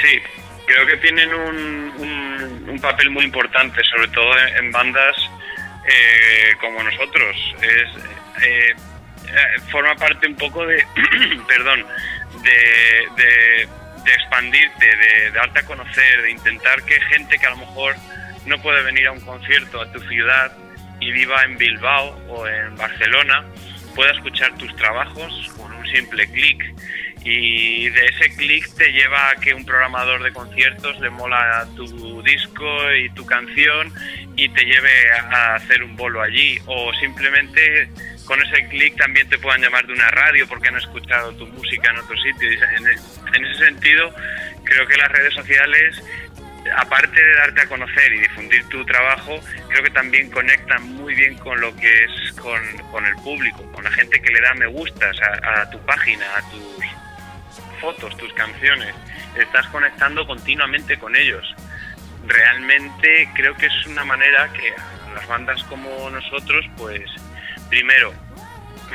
Sí, 0.00 0.18
creo 0.66 0.86
que 0.86 0.96
tienen 0.98 1.28
un, 1.34 2.68
un, 2.70 2.80
papel 2.80 3.10
muy 3.10 3.24
importante, 3.24 3.82
sobre 3.84 4.08
todo 4.08 4.30
en, 4.58 4.72
bandas 4.72 5.16
eh, 5.86 6.54
como 6.60 6.82
nosotros. 6.82 7.36
Es, 7.62 8.44
eh, 8.44 8.74
forma 9.70 9.94
parte 9.94 10.26
un 10.26 10.36
poco 10.36 10.66
de, 10.66 10.84
perdón, 11.48 11.86
de 12.42 13.68
de 14.04 14.12
expandirte, 14.12 14.96
de, 14.96 15.30
darte 15.32 15.60
a 15.60 15.62
conocer, 15.64 16.22
de 16.22 16.30
intentar 16.30 16.82
que 16.82 17.00
gente 17.02 17.38
que 17.38 17.46
a 17.46 17.50
lo 17.50 17.58
mejor 17.58 17.94
no 18.46 18.60
puede 18.62 18.82
venir 18.82 19.06
a 19.06 19.12
un 19.12 19.20
concierto 19.20 19.80
a 19.80 19.92
tu 19.92 20.00
ciudad 20.00 20.52
y 21.00 21.12
viva 21.12 21.42
en 21.42 21.56
Bilbao 21.56 22.16
o 22.28 22.46
en 22.46 22.76
Barcelona, 22.76 23.44
pueda 23.94 24.12
escuchar 24.12 24.56
tus 24.56 24.74
trabajos 24.76 25.50
con 25.56 25.72
un 25.72 25.86
simple 25.86 26.30
clic 26.30 26.74
y 27.24 27.88
de 27.90 28.06
ese 28.06 28.34
clic 28.36 28.66
te 28.76 28.92
lleva 28.92 29.30
a 29.30 29.36
que 29.36 29.52
un 29.52 29.64
programador 29.64 30.22
de 30.22 30.32
conciertos 30.32 30.98
le 31.00 31.10
mola 31.10 31.68
tu 31.76 32.22
disco 32.22 32.92
y 32.94 33.10
tu 33.10 33.26
canción 33.26 33.92
y 34.36 34.48
te 34.48 34.64
lleve 34.64 35.12
a 35.12 35.56
hacer 35.56 35.82
un 35.82 35.96
bolo 35.96 36.22
allí 36.22 36.58
o 36.66 36.92
simplemente 36.94 37.88
con 38.24 38.40
ese 38.40 38.66
clic 38.68 38.96
también 38.96 39.28
te 39.28 39.38
puedan 39.38 39.60
llamar 39.60 39.86
de 39.86 39.92
una 39.92 40.08
radio 40.12 40.46
porque 40.46 40.68
han 40.68 40.76
escuchado 40.76 41.32
tu 41.34 41.46
música 41.48 41.90
en 41.90 41.98
otro 41.98 42.16
sitio. 42.16 42.48
En 42.48 43.44
ese 43.44 43.64
sentido, 43.64 44.14
creo 44.62 44.86
que 44.86 44.96
las 44.96 45.10
redes 45.10 45.34
sociales, 45.34 46.00
aparte 46.76 47.20
de 47.20 47.34
darte 47.34 47.62
a 47.62 47.66
conocer 47.66 48.12
y 48.12 48.20
difundir 48.20 48.64
tu 48.68 48.84
trabajo, 48.84 49.40
creo 49.68 49.82
que 49.82 49.90
también 49.90 50.30
conectan 50.30 50.94
muy 50.94 51.14
bien 51.16 51.36
con 51.38 51.60
lo 51.60 51.74
que 51.74 52.04
es 52.04 52.32
con, 52.34 53.04
el 53.04 53.14
público, 53.16 53.70
con 53.72 53.82
la 53.82 53.90
gente 53.90 54.22
que 54.22 54.30
le 54.30 54.40
da 54.40 54.54
me 54.54 54.66
gustas 54.68 55.16
a, 55.22 55.62
a 55.62 55.70
tu 55.70 55.84
página, 55.84 56.24
a 56.36 56.50
tus 56.50 56.89
fotos, 57.80 58.16
tus 58.16 58.32
canciones. 58.34 58.94
Estás 59.36 59.66
conectando 59.68 60.26
continuamente 60.26 60.98
con 60.98 61.16
ellos. 61.16 61.44
Realmente 62.26 63.28
creo 63.34 63.54
que 63.56 63.66
es 63.66 63.86
una 63.86 64.04
manera 64.04 64.52
que 64.52 64.72
las 65.14 65.26
bandas 65.26 65.62
como 65.64 66.10
nosotros, 66.10 66.64
pues 66.76 67.02
primero, 67.68 68.12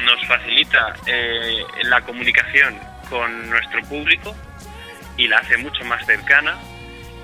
nos 0.03 0.25
facilita 0.27 0.95
eh, 1.05 1.63
la 1.83 2.01
comunicación 2.01 2.77
con 3.09 3.49
nuestro 3.49 3.81
público 3.83 4.36
y 5.17 5.27
la 5.27 5.38
hace 5.38 5.57
mucho 5.57 5.83
más 5.86 6.05
cercana 6.05 6.57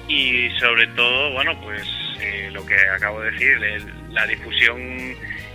y 0.07 0.49
sobre 0.59 0.87
todo, 0.87 1.33
bueno, 1.33 1.59
pues 1.61 1.83
eh, 2.19 2.49
lo 2.51 2.65
que 2.65 2.75
acabo 2.89 3.21
de 3.21 3.31
decir, 3.31 3.93
la 4.09 4.25
difusión 4.27 4.79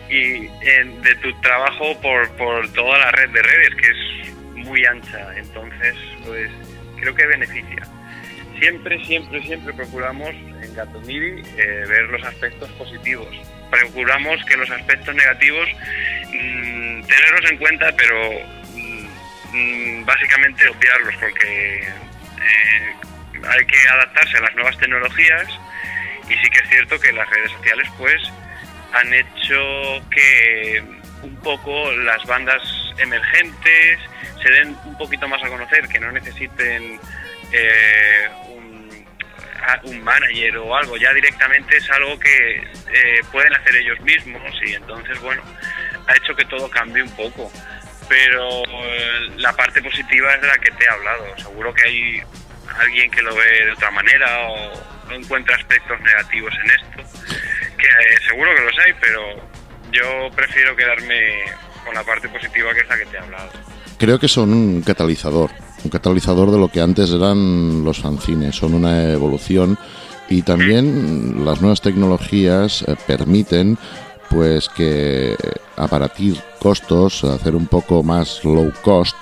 y, 0.08 0.46
de 0.46 1.14
tu 1.22 1.32
trabajo 1.40 2.00
por, 2.00 2.30
por 2.36 2.72
toda 2.72 2.98
la 2.98 3.10
red 3.10 3.30
de 3.30 3.42
redes, 3.42 3.74
que 3.74 3.86
es 3.88 4.35
muy 4.66 4.84
ancha, 4.84 5.36
entonces, 5.36 5.94
pues 6.24 6.50
creo 7.00 7.14
que 7.14 7.26
beneficia. 7.26 7.86
siempre, 8.58 9.04
siempre, 9.04 9.42
siempre 9.42 9.72
procuramos 9.74 10.30
en 10.30 10.74
Gato 10.74 11.00
MIDI 11.00 11.42
eh, 11.58 11.84
ver 11.88 12.02
los 12.10 12.22
aspectos 12.24 12.70
positivos. 12.72 13.28
Procuramos 13.70 14.42
que 14.44 14.56
los 14.56 14.70
aspectos 14.70 15.14
negativos 15.14 15.68
mm, 16.28 17.02
tenerlos 17.02 17.50
en 17.50 17.56
cuenta, 17.58 17.92
pero 17.96 18.30
mm, 18.74 19.06
mm, 19.52 20.04
básicamente 20.04 20.68
obviarlos 20.68 21.14
porque 21.20 21.80
eh, 21.80 22.92
hay 23.48 23.66
que 23.66 23.88
adaptarse 23.88 24.38
a 24.38 24.40
las 24.40 24.54
nuevas 24.54 24.78
tecnologías 24.78 25.48
y 26.28 26.34
sí 26.34 26.50
que 26.50 26.58
es 26.58 26.68
cierto 26.70 26.98
que 26.98 27.12
las 27.12 27.28
redes 27.30 27.52
sociales 27.52 27.88
pues 27.98 28.22
han 28.92 29.12
hecho 29.12 30.02
que 30.10 30.82
un 31.22 31.36
poco 31.36 31.92
las 31.92 32.24
bandas 32.26 32.62
emergentes 32.98 33.98
se 34.42 34.50
den 34.50 34.76
un 34.84 34.96
poquito 34.96 35.28
más 35.28 35.42
a 35.42 35.48
conocer, 35.48 35.88
que 35.88 35.98
no 35.98 36.12
necesiten 36.12 37.00
eh, 37.52 38.28
un, 38.48 40.02
manager 40.02 40.58
o 40.58 40.76
algo, 40.76 40.96
ya 40.96 41.12
directamente 41.12 41.76
es 41.76 41.90
algo 41.90 42.18
que 42.18 42.56
eh, 42.56 43.20
pueden 43.32 43.52
hacer 43.54 43.74
ellos 43.74 44.00
mismos 44.00 44.42
y 44.64 44.74
entonces, 44.74 45.20
bueno, 45.20 45.42
ha 46.06 46.16
hecho 46.16 46.34
que 46.36 46.44
todo 46.44 46.70
cambie 46.70 47.02
un 47.02 47.10
poco. 47.16 47.50
Pero 48.08 48.62
eh, 48.64 49.30
la 49.38 49.52
parte 49.52 49.82
positiva 49.82 50.32
es 50.34 50.40
de 50.40 50.46
la 50.46 50.58
que 50.58 50.70
te 50.70 50.84
he 50.84 50.88
hablado. 50.88 51.36
Seguro 51.38 51.74
que 51.74 51.88
hay 51.88 52.22
alguien 52.78 53.10
que 53.10 53.22
lo 53.22 53.34
ve 53.34 53.64
de 53.64 53.72
otra 53.72 53.90
manera 53.90 54.38
o 54.48 55.08
no 55.08 55.14
encuentra 55.16 55.56
aspectos 55.56 56.00
negativos 56.00 56.54
en 56.64 56.70
esto, 56.70 57.26
que 57.76 58.26
seguro 58.28 58.54
que 58.54 58.62
los 58.62 58.78
hay, 58.78 58.92
pero 59.00 59.50
yo 59.92 60.30
prefiero 60.34 60.76
quedarme 60.76 61.44
con 61.84 61.94
la 61.94 62.02
parte 62.02 62.28
positiva 62.28 62.72
que 62.74 62.80
es 62.80 62.88
la 62.88 62.98
que 62.98 63.06
te 63.06 63.16
he 63.16 63.20
hablado. 63.20 63.50
Creo 63.98 64.18
que 64.18 64.28
son 64.28 64.52
un 64.52 64.82
catalizador, 64.82 65.50
un 65.84 65.90
catalizador 65.90 66.50
de 66.50 66.58
lo 66.58 66.68
que 66.68 66.80
antes 66.80 67.10
eran 67.10 67.84
los 67.84 68.00
fanzines, 68.00 68.56
son 68.56 68.74
una 68.74 69.12
evolución 69.12 69.78
y 70.28 70.42
también 70.42 71.44
las 71.44 71.60
nuevas 71.60 71.80
tecnologías 71.80 72.82
eh, 72.82 72.96
permiten 73.06 73.78
pues 74.28 74.68
que 74.68 75.36
aparatir 75.76 76.36
costos, 76.58 77.24
hacer 77.24 77.54
un 77.54 77.68
poco 77.68 78.02
más 78.02 78.44
low 78.44 78.72
cost, 78.82 79.16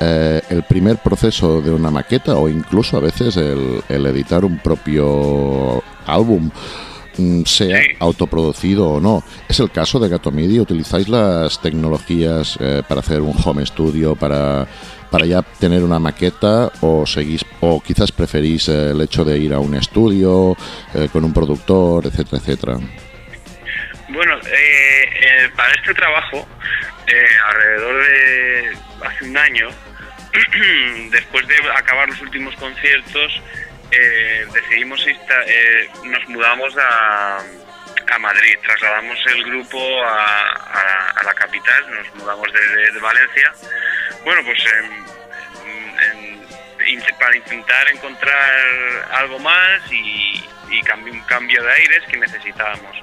eh, 0.00 0.42
el 0.50 0.64
primer 0.64 0.98
proceso 0.98 1.62
de 1.62 1.70
una 1.70 1.90
maqueta 1.90 2.36
o 2.36 2.48
incluso 2.48 2.96
a 2.96 3.00
veces 3.00 3.36
el, 3.36 3.82
el 3.88 4.06
editar 4.06 4.44
un 4.44 4.58
propio 4.58 5.82
álbum 6.06 6.50
Mm, 7.20 7.44
sea 7.44 7.82
autoproducido 7.98 8.88
o 8.88 9.00
no. 9.00 9.22
¿Es 9.48 9.60
el 9.60 9.70
caso 9.70 9.98
de 9.98 10.08
Gato 10.08 10.30
Media? 10.30 10.62
¿Utilizáis 10.62 11.08
las 11.08 11.60
tecnologías 11.60 12.56
eh, 12.60 12.82
para 12.88 13.00
hacer 13.00 13.20
un 13.20 13.34
home 13.44 13.66
studio, 13.66 14.16
para, 14.16 14.66
para 15.10 15.26
ya 15.26 15.42
tener 15.42 15.82
una 15.82 15.98
maqueta 15.98 16.72
o 16.80 17.04
seguís 17.06 17.44
o 17.60 17.80
quizás 17.82 18.10
preferís 18.10 18.68
eh, 18.68 18.90
el 18.90 19.00
hecho 19.02 19.24
de 19.24 19.38
ir 19.38 19.52
a 19.52 19.58
un 19.58 19.74
estudio 19.74 20.56
eh, 20.94 21.08
con 21.12 21.24
un 21.24 21.34
productor, 21.34 22.06
etcétera, 22.06 22.38
etcétera? 22.38 22.78
Bueno, 24.08 24.34
para 25.56 25.72
este 25.74 25.94
trabajo, 25.94 26.46
alrededor 27.48 28.04
de 28.04 29.06
hace 29.06 29.24
un 29.24 29.36
año, 29.36 29.68
después 31.10 31.46
de 31.46 31.54
acabar 31.76 32.08
los 32.08 32.20
últimos 32.22 32.54
conciertos, 32.56 33.40
eh, 33.90 34.46
decidimos 34.52 35.06
eh, 35.06 35.88
nos 36.04 36.28
mudamos 36.28 36.76
a, 36.76 37.38
a, 38.12 38.18
Madrid, 38.18 38.56
trasladamos 38.62 39.18
el 39.26 39.44
grupo 39.44 39.78
a, 40.04 41.22
la 41.24 41.34
capital, 41.34 41.94
nos 41.94 42.14
mudamos 42.14 42.48
de, 42.52 43.00
Valencia. 43.00 43.52
Bueno, 44.24 44.42
pues 44.44 44.58
para 47.18 47.36
intentar 47.36 47.88
encontrar 47.90 49.08
algo 49.12 49.38
más 49.38 49.80
y, 49.92 50.42
y 50.70 50.82
un 51.10 51.20
cambio 51.22 51.62
de 51.62 51.72
aires 51.72 52.02
que 52.10 52.16
necesitábamos. 52.16 52.96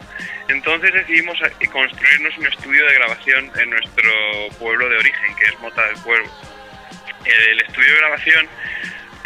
Entonces 0.47 0.93
decidimos 0.93 1.37
eh, 1.41 1.67
construirnos 1.67 2.37
un 2.37 2.47
estudio 2.47 2.85
de 2.85 2.93
grabación 2.95 3.51
en 3.57 3.69
nuestro 3.69 4.11
pueblo 4.59 4.89
de 4.89 4.97
origen, 4.97 5.35
que 5.35 5.45
es 5.45 5.59
Mota 5.59 5.85
del 5.87 5.97
Pueblo. 5.97 6.29
El 7.25 7.61
estudio 7.61 7.91
de 7.91 7.97
grabación 7.97 8.47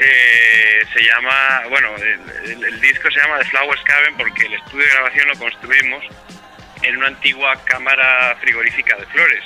eh, 0.03 0.83
se 0.93 1.03
llama, 1.03 1.61
bueno, 1.69 1.95
el, 1.95 2.81
disco 2.81 3.11
se 3.11 3.19
llama 3.19 3.37
The 3.37 3.45
Flowers 3.45 3.83
Cabin 3.83 4.17
porque 4.17 4.47
el 4.47 4.55
estudio 4.55 4.83
de 4.83 4.91
grabación 4.93 5.27
lo 5.27 5.35
construimos 5.35 6.03
en 6.81 6.97
una 6.97 7.07
antigua 7.07 7.63
cámara 7.65 8.35
frigorífica 8.41 8.97
de 8.97 9.05
flores. 9.05 9.43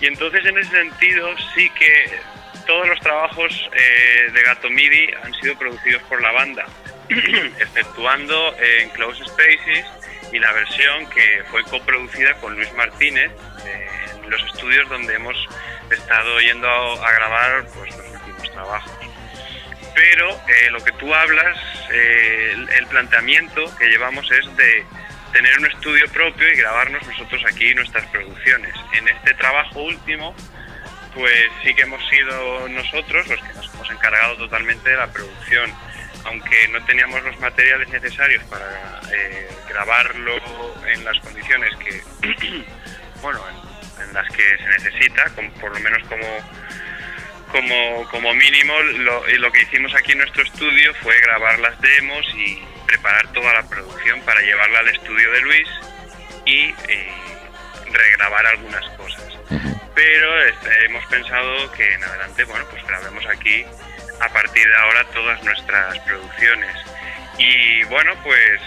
Y 0.00 0.06
entonces 0.06 0.44
en 0.44 0.58
ese 0.58 0.70
sentido 0.70 1.28
sí 1.54 1.70
que 1.70 2.18
todos 2.66 2.88
los 2.88 2.98
trabajos 2.98 3.70
eh, 3.72 4.32
de 4.32 4.42
Gato 4.42 4.68
MIDI 4.70 5.14
han 5.22 5.32
sido 5.34 5.56
producidos 5.56 6.02
por 6.04 6.20
la 6.20 6.32
banda, 6.32 6.66
exceptuando 7.08 8.56
en 8.58 8.90
Close 8.90 9.24
Spaces 9.24 9.86
y 10.32 10.40
la 10.40 10.50
versión 10.52 11.08
que 11.10 11.44
fue 11.52 11.62
coproducida 11.62 12.34
con 12.40 12.56
Luis 12.56 12.72
Martínez 12.72 13.30
en 14.20 14.30
los 14.30 14.42
estudios 14.46 14.88
donde 14.88 15.14
hemos 15.14 15.36
estado 15.92 16.40
yendo 16.40 16.68
a, 16.68 17.08
a 17.08 17.12
grabar 17.12 17.66
pues, 17.72 17.96
los 17.96 18.06
últimos 18.08 18.50
trabajos 18.50 19.03
pero 19.94 20.30
eh, 20.48 20.70
lo 20.70 20.82
que 20.82 20.92
tú 20.92 21.14
hablas, 21.14 21.56
eh, 21.90 22.56
el, 22.78 22.86
planteamiento 22.88 23.64
que 23.76 23.86
llevamos 23.86 24.30
es 24.30 24.56
de 24.56 24.84
tener 25.32 25.58
un 25.58 25.66
estudio 25.66 26.06
propio 26.12 26.52
y 26.52 26.56
grabarnos 26.56 27.06
nosotros 27.06 27.42
aquí 27.46 27.74
nuestras 27.74 28.06
producciones. 28.06 28.74
En 28.92 29.08
este 29.08 29.34
trabajo 29.34 29.82
último, 29.82 30.34
pues 31.14 31.48
sí 31.62 31.74
que 31.74 31.82
hemos 31.82 32.06
sido 32.08 32.68
nosotros 32.68 33.26
los 33.28 33.40
que 33.40 33.52
nos 33.54 33.74
hemos 33.74 33.90
encargado 33.90 34.36
totalmente 34.36 34.90
de 34.90 34.96
la 34.96 35.06
producción, 35.08 35.72
aunque 36.24 36.68
no 36.68 36.84
teníamos 36.84 37.22
los 37.22 37.38
materiales 37.40 37.88
necesarios 37.88 38.42
para 38.44 39.00
eh, 39.12 39.48
grabarlo 39.68 40.40
en 40.86 41.04
las 41.04 41.18
condiciones 41.20 41.70
que, 41.76 42.02
bueno, 43.22 43.40
en, 43.48 44.12
las 44.12 44.28
que 44.28 44.56
se 44.58 44.68
necesita, 44.68 45.24
por 45.60 45.72
lo 45.72 45.80
menos 45.80 46.06
como 46.08 46.26
como, 47.54 48.04
como 48.10 48.34
mínimo 48.34 48.76
lo, 48.82 49.24
lo, 49.28 49.52
que 49.52 49.62
hicimos 49.62 49.94
aquí 49.94 50.10
en 50.10 50.18
nuestro 50.18 50.42
estudio 50.42 50.92
fue 50.94 51.16
grabar 51.20 51.60
las 51.60 51.80
demos 51.80 52.26
y 52.34 52.58
preparar 52.84 53.32
toda 53.32 53.52
la 53.52 53.62
producción 53.68 54.20
para 54.22 54.40
llevarla 54.40 54.80
al 54.80 54.88
estudio 54.88 55.30
de 55.30 55.40
Luis 55.42 55.68
y 56.46 56.74
eh, 56.88 57.12
regrabar 57.92 58.44
algunas 58.44 58.84
cosas. 58.96 59.38
Pero 59.94 60.44
este, 60.46 60.84
hemos 60.86 61.06
pensado 61.06 61.70
que 61.70 61.94
en 61.94 62.02
adelante, 62.02 62.42
bueno, 62.42 62.64
pues 62.72 62.84
grabemos 62.88 63.24
aquí 63.26 63.64
a 64.20 64.28
partir 64.30 64.66
de 64.66 64.76
ahora 64.76 65.04
todas 65.14 65.40
nuestras 65.44 65.96
producciones. 66.00 66.76
Y 67.38 67.84
bueno, 67.84 68.14
pues 68.24 68.60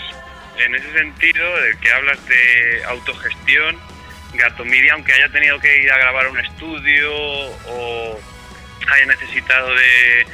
en 0.59 0.75
ese 0.75 0.93
sentido, 0.93 1.61
de 1.61 1.77
que 1.79 1.91
hablas 1.91 2.25
de 2.25 2.85
autogestión, 2.85 3.77
Gato 4.35 4.63
Media, 4.63 4.93
aunque 4.93 5.11
haya 5.11 5.27
tenido 5.27 5.59
que 5.59 5.75
ir 5.75 5.91
a 5.91 5.97
grabar 5.97 6.29
un 6.29 6.39
estudio 6.39 7.11
o 7.67 8.17
haya 8.91 9.05
necesitado 9.05 9.73
de, 9.73 10.27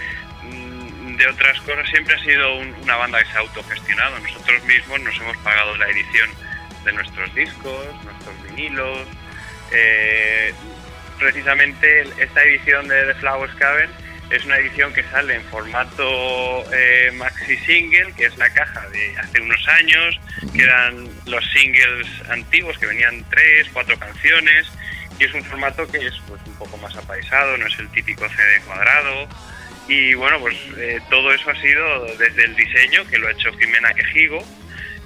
mm, 0.44 1.18
de 1.18 1.28
otras 1.28 1.60
cosas, 1.62 1.88
siempre 1.90 2.16
ha 2.16 2.20
sido 2.20 2.56
una 2.56 2.96
banda 2.96 3.20
que 3.24 3.30
se 3.32 3.38
ha 3.38 3.40
autogestionado. 3.40 4.20
Nosotros 4.20 4.64
mismos 4.64 5.02
nos 5.02 5.16
hemos 5.20 5.38
pagado 5.38 5.76
la 5.78 5.90
edición 5.90 6.30
de 6.84 6.94
nuestros 6.94 7.34
discos, 7.36 7.86
nuestros 8.04 8.44
vinilos. 8.44 9.08
Eh, 9.72 10.54
precisamente 11.18 12.02
esta 12.18 12.44
edición 12.44 12.88
de 12.88 13.06
The 13.06 13.16
Flowers 13.16 13.54
Cavern 13.56 13.92
es 14.30 14.46
una 14.46 14.58
edición 14.58 14.92
que 14.94 15.04
sale 15.04 15.36
en 15.36 15.44
formato 15.44 16.64
eh, 16.74 17.12
maxi 17.14 17.58
single, 17.58 18.14
que 18.18 18.26
es 18.26 18.38
la 18.38 18.50
caja 18.50 18.88
de 18.90 19.16
hace 19.18 19.42
unos 19.42 19.68
años, 19.68 20.20
que 20.54 20.64
eran 20.64 21.08
los 21.26 21.46
singles 21.52 22.08
antiguos, 22.30 22.78
que 22.80 22.88
venían 22.88 23.24
tres, 23.30 23.68
cuatro 23.72 23.98
canciones, 24.00 24.68
y 25.20 25.24
es 25.26 25.34
un 25.34 25.44
formato 25.44 25.88
que 25.88 25.98
es 25.98 26.14
pues, 26.28 26.42
un 26.46 26.56
poco 26.56 26.78
más 26.78 26.96
apaisado, 26.96 27.58
no 27.58 27.68
es 27.68 27.80
el 27.80 27.90
típico 27.90 28.28
CD 28.30 28.62
cuadrado. 28.66 29.28
Y 29.88 30.14
bueno, 30.14 30.40
pues 30.40 30.56
eh, 30.78 31.00
todo 31.10 31.34
eso 31.34 31.50
ha 31.50 31.62
sido 31.62 32.06
desde 32.18 32.46
el 32.46 32.56
diseño, 32.56 33.06
que 33.10 33.18
lo 33.18 33.28
ha 33.28 33.32
hecho 33.32 33.52
Jimena 33.58 33.94
Quejigo, 33.94 34.44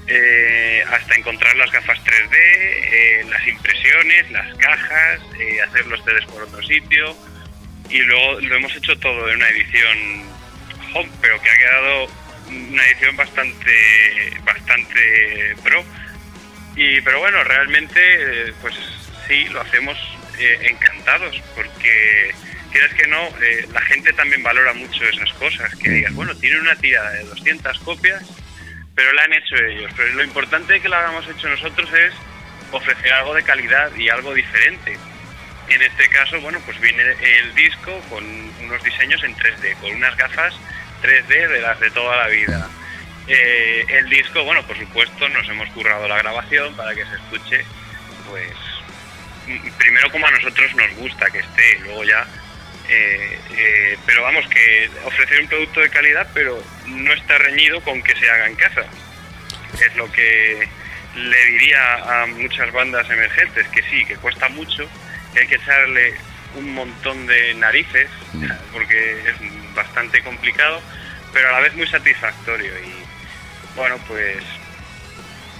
eh, 0.07 0.83
hasta 0.91 1.15
encontrar 1.15 1.55
las 1.57 1.71
gafas 1.71 1.97
3D, 1.99 2.35
eh, 2.35 3.25
las 3.29 3.47
impresiones, 3.47 4.31
las 4.31 4.55
cajas, 4.57 5.19
hacer 5.67 5.87
los 5.87 6.03
CDs 6.03 6.25
por 6.25 6.43
otro 6.43 6.61
sitio. 6.63 7.15
Y 7.89 7.99
luego 7.99 8.39
lo 8.41 8.55
hemos 8.55 8.75
hecho 8.75 8.97
todo 8.99 9.29
en 9.29 9.37
una 9.37 9.49
edición 9.49 9.97
home, 10.93 11.09
pero 11.21 11.41
que 11.41 11.49
ha 11.49 11.57
quedado 11.57 12.07
una 12.49 12.85
edición 12.85 13.15
bastante, 13.15 14.39
bastante 14.45 15.55
pro. 15.63 15.83
Y, 16.75 17.01
pero 17.01 17.19
bueno, 17.19 17.43
realmente 17.43 18.53
pues 18.61 18.75
sí, 19.27 19.45
lo 19.45 19.61
hacemos 19.61 19.97
eh, 20.39 20.57
encantados, 20.69 21.41
porque 21.55 22.33
quieras 22.71 22.93
que 22.93 23.07
no, 23.07 23.27
eh, 23.41 23.67
la 23.71 23.81
gente 23.81 24.13
también 24.13 24.43
valora 24.43 24.73
mucho 24.73 25.03
esas 25.03 25.31
cosas, 25.33 25.75
que 25.75 25.89
digas, 25.89 26.13
bueno, 26.13 26.35
tienen 26.35 26.61
una 26.61 26.75
tirada 26.75 27.11
de 27.11 27.23
200 27.23 27.79
copias, 27.79 28.23
pero 28.95 29.13
la 29.13 29.23
han 29.23 29.33
hecho 29.33 29.55
ellos. 29.55 29.91
Pero 29.95 30.13
lo 30.13 30.23
importante 30.23 30.79
que 30.81 30.89
lo 30.89 30.97
hayamos 30.97 31.27
hecho 31.27 31.49
nosotros 31.49 31.89
es 31.93 32.13
ofrecer 32.71 33.13
algo 33.13 33.33
de 33.33 33.43
calidad 33.43 33.95
y 33.95 34.09
algo 34.09 34.33
diferente. 34.33 34.97
En 35.69 35.81
este 35.81 36.07
caso, 36.09 36.39
bueno, 36.41 36.59
pues 36.65 36.79
viene 36.79 37.03
el 37.03 37.53
disco 37.53 37.99
con 38.09 38.23
unos 38.63 38.83
diseños 38.83 39.23
en 39.23 39.35
3D, 39.35 39.75
con 39.81 39.91
unas 39.91 40.15
gafas 40.15 40.53
3D 41.01 41.47
de 41.47 41.61
las 41.61 41.79
de 41.79 41.91
toda 41.91 42.17
la 42.17 42.27
vida. 42.27 42.69
Eh, 43.27 43.85
el 43.89 44.09
disco, 44.09 44.43
bueno, 44.43 44.65
por 44.65 44.77
supuesto, 44.77 45.27
nos 45.29 45.47
hemos 45.49 45.69
currado 45.69 46.07
la 46.07 46.17
grabación 46.17 46.73
para 46.75 46.95
que 46.95 47.05
se 47.05 47.15
escuche, 47.15 47.65
pues, 48.29 48.53
primero 49.77 50.11
como 50.11 50.27
a 50.27 50.31
nosotros 50.31 50.73
nos 50.75 50.93
gusta 50.95 51.29
que 51.29 51.39
esté, 51.39 51.77
y 51.77 51.79
luego 51.81 52.03
ya, 52.03 52.25
eh, 52.89 53.39
eh, 53.57 53.97
pero 54.05 54.23
vamos, 54.23 54.47
que 54.47 54.89
ofrecer 55.05 55.41
un 55.41 55.47
producto 55.47 55.81
de 55.81 55.89
calidad, 55.89 56.27
pero 56.33 56.61
no 56.85 57.13
está 57.13 57.37
reñido 57.37 57.81
con 57.81 58.01
que 58.01 58.15
se 58.15 58.29
haga 58.29 58.47
en 58.47 58.55
casa. 58.55 58.85
Es 59.79 59.95
lo 59.95 60.11
que 60.11 60.67
le 61.15 61.45
diría 61.47 62.23
a 62.23 62.25
muchas 62.27 62.71
bandas 62.71 63.09
emergentes, 63.09 63.67
que 63.67 63.83
sí, 63.83 64.05
que 64.05 64.15
cuesta 64.15 64.49
mucho, 64.49 64.89
que 65.33 65.41
hay 65.41 65.47
que 65.47 65.55
echarle 65.55 66.13
un 66.55 66.73
montón 66.73 67.27
de 67.27 67.53
narices, 67.55 68.09
Mm. 68.37 68.51
porque 68.73 69.19
es 69.29 69.75
bastante 69.75 70.21
complicado, 70.23 70.81
pero 71.33 71.49
a 71.49 71.53
la 71.53 71.59
vez 71.61 71.75
muy 71.75 71.87
satisfactorio. 71.87 72.71
Y 72.79 72.93
bueno, 73.75 73.97
pues, 74.07 74.37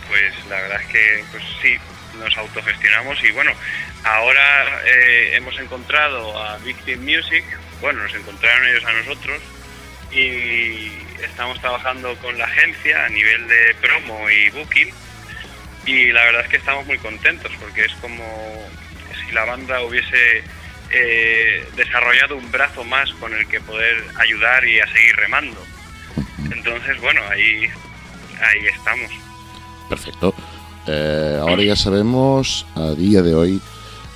pues 0.08 0.34
la 0.50 0.62
verdad 0.62 0.82
es 0.82 0.88
que 0.88 1.24
pues 1.32 1.44
sí, 1.62 1.78
nos 2.18 2.38
autogestionamos 2.38 3.24
y 3.24 3.32
bueno, 3.32 3.52
ahora 4.04 4.82
eh, 4.86 5.36
hemos 5.36 5.58
encontrado 5.60 6.38
a 6.42 6.58
Victim 6.60 7.02
Music, 7.02 7.44
bueno, 7.82 8.04
nos 8.04 8.14
encontraron 8.14 8.68
ellos 8.68 8.86
a 8.86 8.94
nosotros 8.94 9.42
y 10.12 10.92
estamos 11.24 11.60
trabajando 11.60 12.16
con 12.18 12.38
la 12.38 12.46
agencia 12.46 13.06
a 13.06 13.10
nivel 13.10 13.48
de 13.48 13.76
promo 13.82 14.30
y 14.30 14.50
booking 14.50 14.94
y 15.86 16.12
la 16.12 16.26
verdad 16.26 16.42
es 16.44 16.50
que 16.50 16.58
estamos 16.58 16.86
muy 16.86 16.98
contentos 16.98 17.52
porque 17.60 17.86
es 17.86 17.94
como 17.96 18.24
si 19.26 19.32
la 19.34 19.46
banda 19.46 19.82
hubiese 19.82 20.44
eh, 20.90 21.68
desarrollado 21.76 22.38
un 22.38 22.52
brazo 22.52 22.84
más 22.84 23.12
con 23.14 23.34
el 23.34 23.48
que 23.48 23.60
poder 23.62 24.04
ayudar 24.16 24.66
y 24.66 24.80
a 24.80 24.88
seguir 24.88 25.16
remando. 25.16 25.62
Entonces, 26.52 27.00
bueno, 27.02 27.22
ahí, 27.30 27.70
ahí 28.42 28.68
estamos. 28.68 29.12
Perfecto. 29.90 30.34
Eh, 30.88 31.38
ahora 31.40 31.64
ya 31.64 31.76
sabemos 31.76 32.66
a 32.76 32.92
día 32.92 33.22
de 33.22 33.36
hoy 33.36 33.62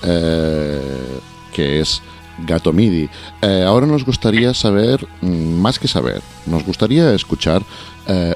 eh, 0.03 1.19
que 1.53 1.82
es 1.82 2.01
Gato 2.39 2.72
MIDI. 2.72 3.09
Eh, 3.41 3.63
ahora 3.67 3.86
nos 3.86 4.05
gustaría 4.05 4.53
saber, 4.53 5.05
mm, 5.22 5.61
más 5.61 5.80
que 5.80 5.88
saber, 5.88 6.22
nos 6.45 6.63
gustaría 6.63 7.13
escuchar 7.13 7.61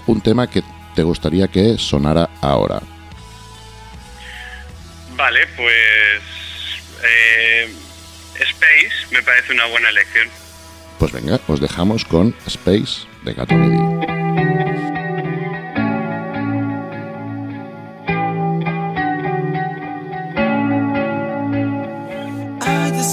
un 0.08 0.22
tema 0.22 0.50
que 0.50 0.64
te 0.96 1.04
gustaría 1.04 1.50
que 1.50 1.78
sonara 1.78 2.30
ahora. 2.40 2.82
Vale, 5.18 5.48
pues 5.58 6.24
Space 8.40 9.08
me 9.12 9.22
parece 9.22 9.52
una 9.52 9.66
buena 9.66 9.90
elección. 9.90 10.30
Pues 10.98 11.12
venga, 11.12 11.42
os 11.48 11.60
dejamos 11.60 12.06
con 12.06 12.34
Space 12.46 13.06
de 13.24 13.34
Gato 13.34 13.54
MIDI. 13.54 14.25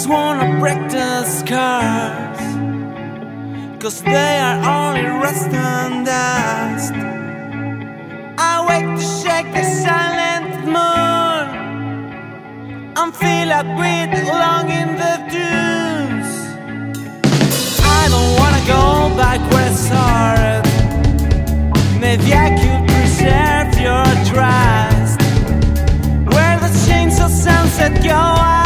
Just 0.02 0.10
wanna 0.10 0.58
break 0.58 0.90
the 0.90 1.22
scars. 1.22 2.40
Cause 3.80 4.02
they 4.02 4.38
are 4.46 4.58
only 4.76 5.06
rust 5.22 5.48
and 5.50 6.04
dust. 6.04 6.92
I 8.36 8.54
wake 8.68 8.90
to 8.98 9.06
shake 9.20 9.52
the 9.54 9.62
silent 9.62 10.66
moon. 10.76 11.44
I'm 12.96 13.12
filled 13.12 13.52
up 13.52 13.66
long 14.42 14.70
in 14.80 14.88
the 15.02 15.14
dunes. 15.34 16.30
I 18.00 18.02
don't 18.12 18.32
wanna 18.40 18.62
go 18.76 19.16
back 19.16 19.40
where 19.52 19.70
I 19.70 19.74
started. 19.86 20.64
Maybe 22.00 22.34
I 22.34 22.48
could 22.60 22.82
preserve 22.92 23.70
your 23.86 24.08
trust. 24.30 25.20
Where 26.34 26.58
the 26.58 26.72
chains 26.86 27.20
of 27.20 27.30
sunset 27.30 28.02
go 28.02 28.61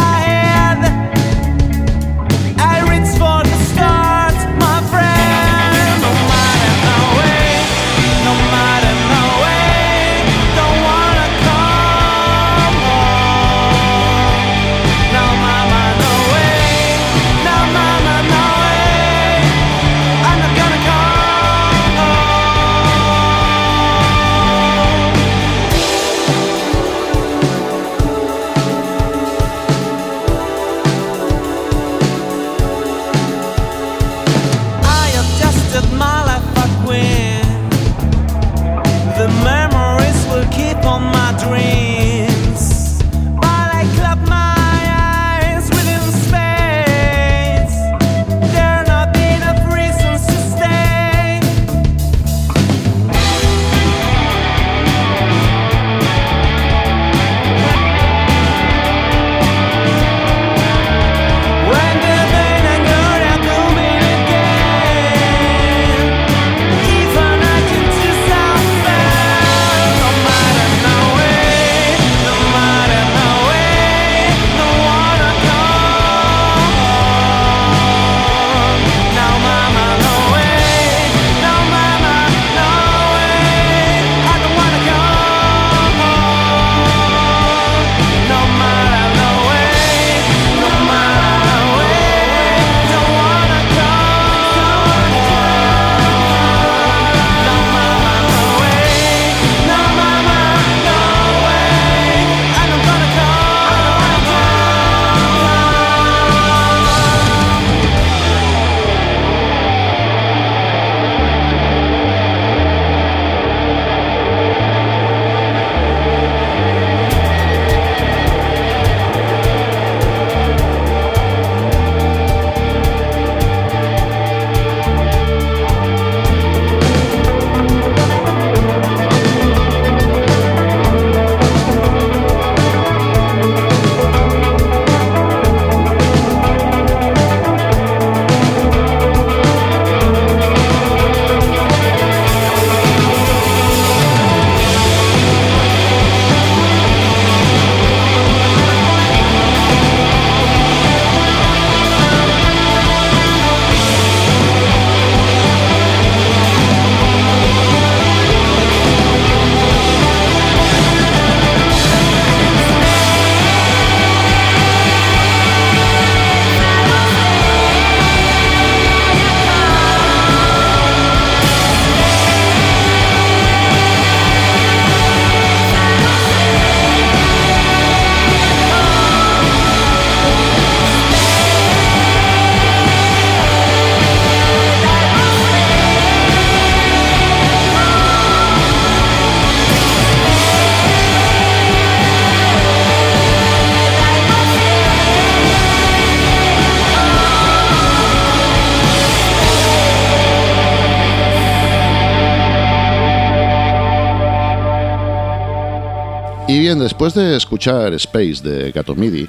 después 206.86 207.14
de 207.14 207.36
escuchar 207.36 207.92
Space 207.94 208.48
de 208.48 208.70
Gato 208.70 208.94
MIDI, 208.94 209.28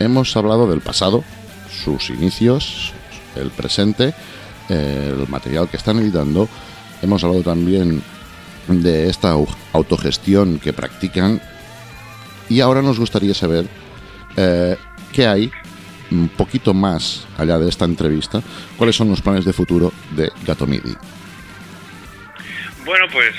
hemos 0.00 0.36
hablado 0.36 0.68
del 0.68 0.80
pasado, 0.80 1.22
sus 1.70 2.10
inicios, 2.10 2.92
el 3.36 3.52
presente, 3.52 4.12
el 4.68 5.24
material 5.28 5.68
que 5.68 5.76
están 5.76 6.00
editando. 6.00 6.48
Hemos 7.02 7.22
hablado 7.22 7.44
también 7.44 8.02
de 8.66 9.08
esta 9.08 9.36
autogestión 9.72 10.58
que 10.58 10.72
practican. 10.72 11.40
Y 12.48 12.58
ahora 12.58 12.82
nos 12.82 12.98
gustaría 12.98 13.34
saber 13.34 13.68
eh, 14.36 14.76
qué 15.12 15.28
hay 15.28 15.52
un 16.10 16.28
poquito 16.28 16.74
más 16.74 17.24
allá 17.38 17.56
de 17.56 17.68
esta 17.68 17.84
entrevista, 17.84 18.42
cuáles 18.76 18.96
son 18.96 19.10
los 19.10 19.22
planes 19.22 19.44
de 19.44 19.52
futuro 19.52 19.92
de 20.10 20.28
Gato 20.44 20.66
MIDI. 20.66 20.96
Bueno, 22.84 23.06
pues 23.12 23.32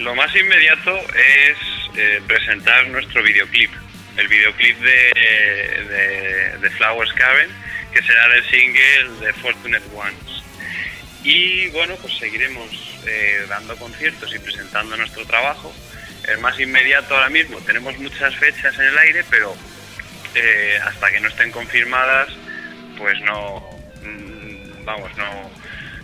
lo 0.00 0.14
más 0.14 0.30
inmediato 0.36 0.90
es 0.92 1.83
eh, 1.96 2.20
presentar 2.26 2.88
nuestro 2.88 3.22
videoclip, 3.22 3.70
el 4.16 4.28
videoclip 4.28 4.78
de, 4.80 6.58
de, 6.60 6.70
Flowers 6.70 7.12
Cabin, 7.12 7.48
que 7.92 8.02
será 8.02 8.34
el 8.34 8.44
single 8.50 9.26
de 9.26 9.32
Fortunate 9.34 9.84
Ones. 9.94 10.44
Y 11.22 11.68
bueno, 11.68 11.96
pues 11.96 12.16
seguiremos 12.18 12.68
eh, 13.06 13.46
dando 13.48 13.76
conciertos 13.76 14.34
y 14.34 14.38
presentando 14.38 14.96
nuestro 14.96 15.24
trabajo. 15.24 15.72
El 16.28 16.38
más 16.38 16.58
inmediato 16.58 17.14
ahora 17.14 17.28
mismo, 17.28 17.58
tenemos 17.60 17.96
muchas 17.98 18.34
fechas 18.36 18.78
en 18.78 18.86
el 18.86 18.98
aire, 18.98 19.24
pero 19.30 19.54
eh, 20.34 20.78
hasta 20.84 21.10
que 21.10 21.20
no 21.20 21.28
estén 21.28 21.50
confirmadas, 21.50 22.28
pues 22.98 23.20
no, 23.20 23.60
mm, 24.02 24.84
vamos, 24.84 25.16
no, 25.16 25.50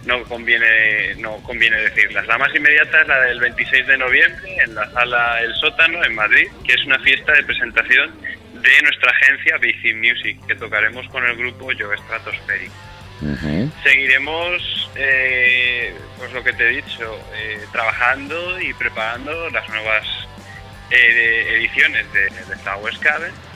no 0.04 0.22
conviene 0.24 1.14
no 1.16 1.36
conviene 1.42 1.76
decirlas. 1.76 2.26
La 2.26 2.38
más 2.38 2.54
inmediata 2.54 3.02
es 3.02 3.08
la 3.08 3.20
del 3.20 3.40
26 3.40 3.86
de 3.86 3.98
noviembre 3.98 4.56
en 4.64 4.74
la 4.74 4.90
sala 4.90 5.40
El 5.40 5.54
Sótano 5.54 6.04
en 6.04 6.14
Madrid, 6.14 6.48
que 6.64 6.74
es 6.74 6.84
una 6.84 6.98
fiesta 7.00 7.32
de 7.32 7.42
presentación 7.44 8.10
de 8.54 8.82
nuestra 8.82 9.10
agencia 9.10 9.56
Basic 9.58 9.96
Music, 9.96 10.38
que 10.46 10.54
tocaremos 10.54 11.06
con 11.08 11.24
el 11.24 11.36
grupo 11.36 11.72
Yo 11.72 11.90
Stratospheric. 11.92 12.70
Seguiremos, 13.82 14.90
eh, 14.96 15.94
pues 16.16 16.32
lo 16.32 16.42
que 16.42 16.54
te 16.54 16.64
he 16.64 16.82
dicho, 16.82 17.18
eh, 17.34 17.60
trabajando 17.70 18.58
y 18.60 18.72
preparando 18.72 19.50
las 19.50 19.68
nuevas 19.68 20.06
eh, 20.90 21.56
ediciones 21.58 22.10
de, 22.14 22.30
de 22.30 22.54
Star 22.54 22.78
Wars 22.78 22.98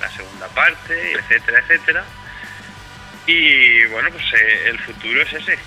la 0.01 0.11
segunda 0.11 0.49
parte, 0.49 1.13
etcétera, 1.13 1.61
etcétera. 1.61 2.05
Y 3.27 3.87
bueno, 3.87 4.11
pues 4.11 4.25
el 4.67 4.79
futuro 4.81 5.23
es 5.23 5.33
ese, 5.33 5.59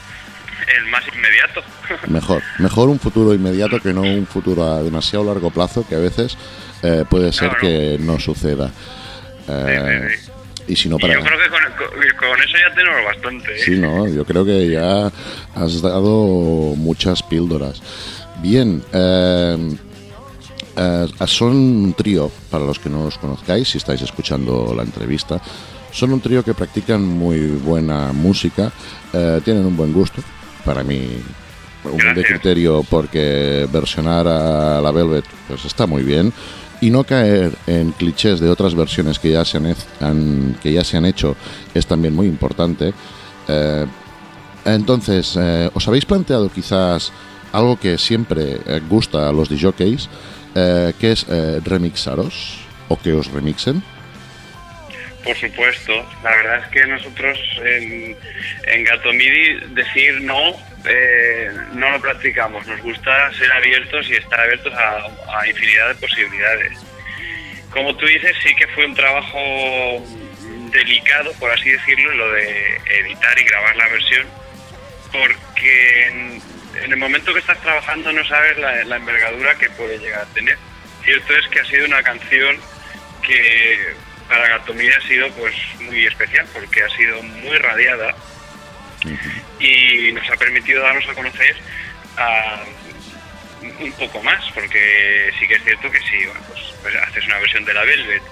el 0.77 0.85
más 0.87 1.03
inmediato. 1.07 1.63
Mejor, 2.07 2.41
mejor 2.59 2.89
un 2.89 2.99
futuro 2.99 3.33
inmediato 3.33 3.79
que 3.79 3.93
no 3.93 4.01
un 4.01 4.27
futuro 4.27 4.63
a 4.65 4.83
demasiado 4.83 5.25
largo 5.25 5.51
plazo 5.51 5.85
que 5.87 5.95
a 5.95 5.99
veces 5.99 6.37
eh, 6.83 7.05
puede 7.09 7.31
ser 7.31 7.51
que 7.59 7.97
no 7.99 8.19
suceda. 8.19 8.71
Eh, 9.47 10.09
y 10.67 10.75
si 10.75 10.89
no 10.89 10.97
para... 10.97 11.13
yo 11.13 11.21
creo 11.21 11.39
que 11.39 11.49
con, 12.17 12.41
eso 12.41 12.57
ya 12.57 12.75
tenemos 12.75 13.05
bastante. 13.05 13.55
¿eh? 13.55 13.59
Sí, 13.63 13.79
no, 13.79 14.07
yo 14.07 14.25
creo 14.25 14.43
que 14.43 14.69
ya 14.69 15.09
has 15.55 15.81
dado 15.81 16.75
muchas 16.75 17.23
píldoras. 17.23 17.81
Bien, 18.41 18.83
son 21.25 21.55
un 21.55 21.93
trío, 21.97 22.29
para 22.51 22.65
los 22.65 22.79
que 22.79 22.89
no 22.89 23.05
os 23.05 23.17
conozcáis, 23.17 23.69
si 23.69 23.77
estáis 23.77 24.01
escuchando 24.01 24.73
la 24.75 24.83
entrevista, 24.83 25.41
son 25.91 26.13
un 26.13 26.21
trío 26.21 26.43
que 26.43 26.53
practican 26.53 27.01
muy 27.01 27.47
buena 27.47 28.11
música, 28.11 28.71
tienen 29.43 29.65
un 29.65 29.75
buen 29.75 29.93
gusto, 29.93 30.21
para 30.67 30.83
mí 30.83 30.99
un 31.85 32.13
de 32.13 32.23
criterio 32.25 32.83
porque 32.89 33.65
versionar 33.71 34.27
a 34.27 34.81
la 34.81 34.91
Velvet 34.91 35.23
pues 35.47 35.63
está 35.63 35.87
muy 35.87 36.03
bien 36.03 36.33
y 36.81 36.89
no 36.89 37.05
caer 37.05 37.53
en 37.65 37.93
clichés 37.93 38.41
de 38.41 38.49
otras 38.49 38.75
versiones 38.75 39.17
que 39.17 39.31
ya 39.31 39.45
se 39.45 39.57
han, 40.01 40.57
que 40.61 40.73
ya 40.73 40.83
se 40.83 40.97
han 40.97 41.05
hecho 41.05 41.37
es 41.73 41.87
también 41.87 42.13
muy 42.13 42.27
importante. 42.27 42.93
Eh, 43.47 43.85
entonces, 44.65 45.37
eh, 45.39 45.71
¿os 45.73 45.87
habéis 45.87 46.05
planteado 46.05 46.49
quizás 46.49 47.13
algo 47.53 47.79
que 47.79 47.97
siempre 47.97 48.59
eh, 48.65 48.81
gusta 48.89 49.29
a 49.29 49.31
los 49.31 49.47
DJs, 49.47 50.09
que 50.99 51.11
es 51.11 51.25
remixaros 51.63 52.59
o 52.89 52.99
que 52.99 53.13
os 53.13 53.31
remixen? 53.31 53.83
Por 55.23 55.35
supuesto, 55.35 56.09
la 56.23 56.35
verdad 56.35 56.63
es 56.63 56.67
que 56.67 56.85
nosotros 56.85 57.39
en, 57.63 58.15
en 58.65 58.83
Gato 58.83 59.11
MIDI 59.11 59.73
decir 59.73 60.21
no, 60.21 60.55
eh, 60.85 61.51
no 61.73 61.89
lo 61.91 61.99
practicamos. 61.99 62.65
Nos 62.67 62.81
gusta 62.81 63.33
ser 63.33 63.51
abiertos 63.51 64.09
y 64.09 64.15
estar 64.15 64.39
abiertos 64.39 64.73
a, 64.73 65.47
infinidad 65.47 65.89
de 65.89 65.95
posibilidades. 65.95 66.79
Como 67.71 67.95
tú 67.97 68.05
dices, 68.05 68.35
sí 68.41 68.55
que 68.55 68.67
fue 68.67 68.85
un 68.85 68.95
trabajo 68.95 70.05
delicado, 70.71 71.31
por 71.33 71.51
así 71.51 71.71
decirlo, 71.71 72.13
lo 72.13 72.31
de 72.31 72.77
editar 72.87 73.37
y 73.39 73.43
grabar 73.43 73.75
la 73.75 73.87
versión, 73.89 74.27
porque 75.11 76.07
en, 76.07 76.41
el 76.91 76.97
momento 76.97 77.33
que 77.33 77.39
estás 77.39 77.59
trabajando 77.61 78.11
no 78.11 78.23
sabes 78.25 78.57
la 78.57 78.95
envergadura 78.95 79.55
que 79.55 79.69
puede 79.71 79.97
llegar 79.97 80.21
a 80.21 80.33
tener. 80.33 80.57
Cierto 81.03 81.35
es 81.35 81.47
que 81.47 81.59
ha 81.59 81.65
sido 81.65 81.85
una 81.85 82.03
canción 82.03 82.57
que 83.25 83.95
para 84.27 84.47
Gatomía 84.47 84.95
ha 84.97 85.07
sido 85.07 85.29
pues 85.31 85.55
muy 85.79 86.05
especial 86.05 86.45
porque 86.53 86.83
ha 86.83 86.89
sido 86.89 87.21
muy 87.23 87.57
radiada 87.57 88.13
y 89.59 90.11
nos 90.11 90.29
ha 90.29 90.35
permitido 90.35 90.83
darnos 90.83 91.07
a 91.07 91.13
conocer 91.13 91.55
un 93.79 93.91
poco 93.93 94.21
más 94.23 94.43
porque 94.53 95.31
sí 95.39 95.47
que 95.47 95.55
es 95.55 95.63
cierto 95.63 95.89
que 95.89 95.99
sí, 95.99 96.25
pues, 96.47 96.73
pues, 96.81 96.95
haces 96.95 97.25
una 97.25 97.39
versión 97.39 97.65
de 97.65 97.73
la 97.73 97.83
Velvet 97.83 98.23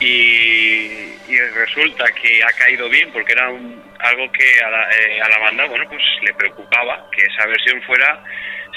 y, 0.00 1.06
resulta 1.54 2.04
que 2.12 2.42
ha 2.42 2.52
caído 2.52 2.88
bien 2.88 3.10
porque 3.12 3.32
era 3.32 3.46
algo 3.46 4.32
que 4.32 4.60
a 4.62 4.70
la, 4.70 4.90
eh, 4.90 5.20
a 5.20 5.28
la, 5.28 5.38
banda 5.38 5.64
bueno 5.66 5.84
pues 5.88 6.02
le 6.22 6.32
preocupaba 6.34 7.08
que 7.12 7.22
esa 7.22 7.46
versión 7.46 7.80
fuera 7.82 8.22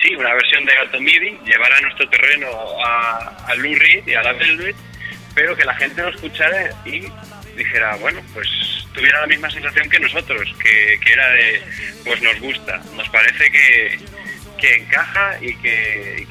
sí 0.02 0.16
una 0.16 0.34
versión 0.34 0.64
de 0.66 0.76
Gato 0.76 1.00
MIDI 1.00 1.40
llevara 1.46 1.78
a 1.78 1.82
nuestro 1.82 2.08
terreno 2.10 2.48
a, 2.86 3.46
a 3.48 3.56
Lou 3.56 3.74
Reed 3.76 4.08
y 4.08 4.14
a 4.14 4.22
la 4.22 4.34
Velvet 4.34 4.76
pero 5.36 5.56
que 5.56 5.66
la 5.66 5.76
gente 5.76 6.02
lo 6.02 6.10
escuchara 6.10 6.72
y 6.86 7.08
dijera, 7.56 7.96
bueno, 7.98 8.22
pues 8.34 8.48
tuviera 8.94 9.22
la 9.22 9.28
misma 9.28 9.50
sensación 9.50 9.90
que 9.90 10.00
nosotros, 10.00 10.54
que, 10.62 11.00
era 11.06 11.30
de, 11.32 11.62
pues 12.04 12.22
nos 12.22 12.40
gusta, 12.40 12.82
nos 12.96 13.10
parece 13.10 13.52
que, 13.52 14.00
que 14.60 14.76
encaja 14.76 15.38
y 15.42 15.56
que, 15.56 16.28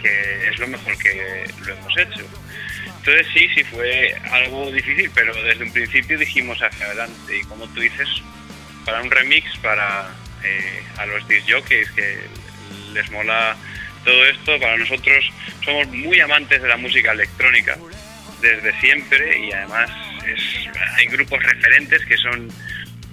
es 0.48 0.58
lo 0.58 0.68
mejor 0.68 0.96
que 0.98 1.44
lo 1.66 1.74
hemos 1.74 1.98
hecho. 1.98 2.26
Entonces 2.98 3.26
sí, 3.34 3.48
sí 3.54 3.64
fue 3.64 4.14
algo 4.30 4.70
difícil, 4.70 5.10
pero 5.12 5.34
desde 5.42 5.64
un 5.64 5.72
principio 5.72 6.16
dijimos 6.18 6.62
hacia 6.62 6.86
adelante. 6.86 7.36
Y 7.36 7.42
como 7.44 7.66
tú 7.68 7.80
dices, 7.80 8.08
para 8.84 9.02
un 9.02 9.10
remix, 9.10 9.56
para 9.58 10.08
eh, 10.44 10.82
a 10.98 11.06
los 11.06 11.26
disc 11.26 11.50
jockeys 11.50 11.90
que 11.92 12.18
les 12.92 13.10
mola 13.10 13.56
todo 14.04 14.24
esto, 14.26 14.58
para 14.60 14.76
nosotros 14.76 15.32
somos 15.64 15.88
muy 15.88 16.20
amantes 16.20 16.62
de 16.62 16.68
la 16.68 16.76
música 16.76 17.12
electrónica 17.12 17.76
desde 18.42 18.78
siempre 18.80 19.38
y 19.38 19.52
además 19.52 19.90
hay 20.98 21.06
grupos 21.06 21.42
referentes 21.42 22.04
que 22.04 22.16
son 22.16 22.48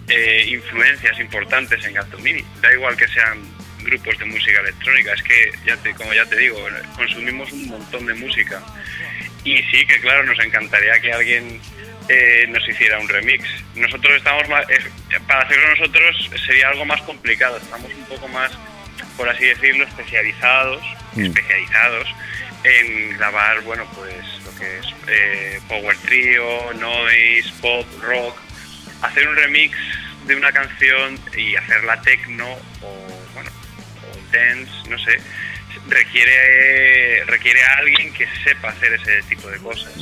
eh, 0.08 0.46
influencias 0.50 1.20
importantes 1.20 1.86
en 1.86 1.94
Gato 1.94 2.18
Mini. 2.20 2.44
Da 2.62 2.74
igual 2.74 2.98
que 2.98 3.08
sean 3.08 3.40
grupos 3.84 4.18
de 4.18 4.26
música 4.26 4.60
electrónica, 4.60 5.14
es 5.14 5.24
que, 5.24 5.52
ya 5.66 5.78
te, 5.78 5.94
como 5.94 6.14
ya 6.14 6.26
te 6.26 6.38
digo, 6.38 6.58
consumimos 6.96 7.52
un 7.52 7.68
montón 7.68 8.06
de 8.06 8.14
música. 8.16 8.62
Y 9.44 9.58
sí 9.64 9.86
que, 9.86 10.00
claro, 10.02 10.26
nos 10.26 10.40
encantaría 10.40 11.00
que 11.00 11.14
alguien 11.14 11.62
eh, 12.10 12.46
nos 12.50 12.68
hiciera 12.68 13.00
un 13.00 13.08
remix. 13.08 13.48
Nosotros 13.76 14.18
estamos 14.18 14.50
más, 14.50 14.66
para 15.28 15.44
hacerlo 15.44 15.70
nosotros 15.70 16.30
sería 16.46 16.70
algo 16.70 16.86
más 16.86 17.02
complicado, 17.04 17.58
estamos 17.58 17.92
un 17.94 18.06
poco 18.06 18.28
más, 18.28 18.52
por 19.16 19.30
así 19.30 19.46
decirlo, 19.46 19.86
especializados, 19.86 20.84
mm. 21.14 21.26
especializados 21.26 22.08
en 22.64 23.18
grabar, 23.18 23.62
bueno, 23.62 23.86
pues 23.96 24.39
que 24.60 24.78
es 24.78 24.86
eh, 25.08 25.62
power 25.68 25.96
trio, 25.98 26.74
noise, 26.74 27.52
pop, 27.62 27.86
rock, 28.02 28.38
hacer 29.02 29.28
un 29.28 29.36
remix 29.36 29.76
de 30.28 30.36
una 30.36 30.52
canción 30.52 31.20
y 31.36 31.56
hacerla 31.56 32.02
techno 32.02 32.48
o, 32.82 33.08
bueno, 33.34 33.50
o 33.50 34.34
dance, 34.34 34.90
no 34.90 34.98
sé, 35.00 35.20
requiere 35.88 37.24
requiere 37.26 37.64
a 37.64 37.78
alguien 37.78 38.14
que 38.14 38.28
sepa 38.44 38.70
hacer 38.70 38.94
ese 38.94 39.24
tipo 39.24 39.50
de 39.50 39.58
cosas. 39.60 39.94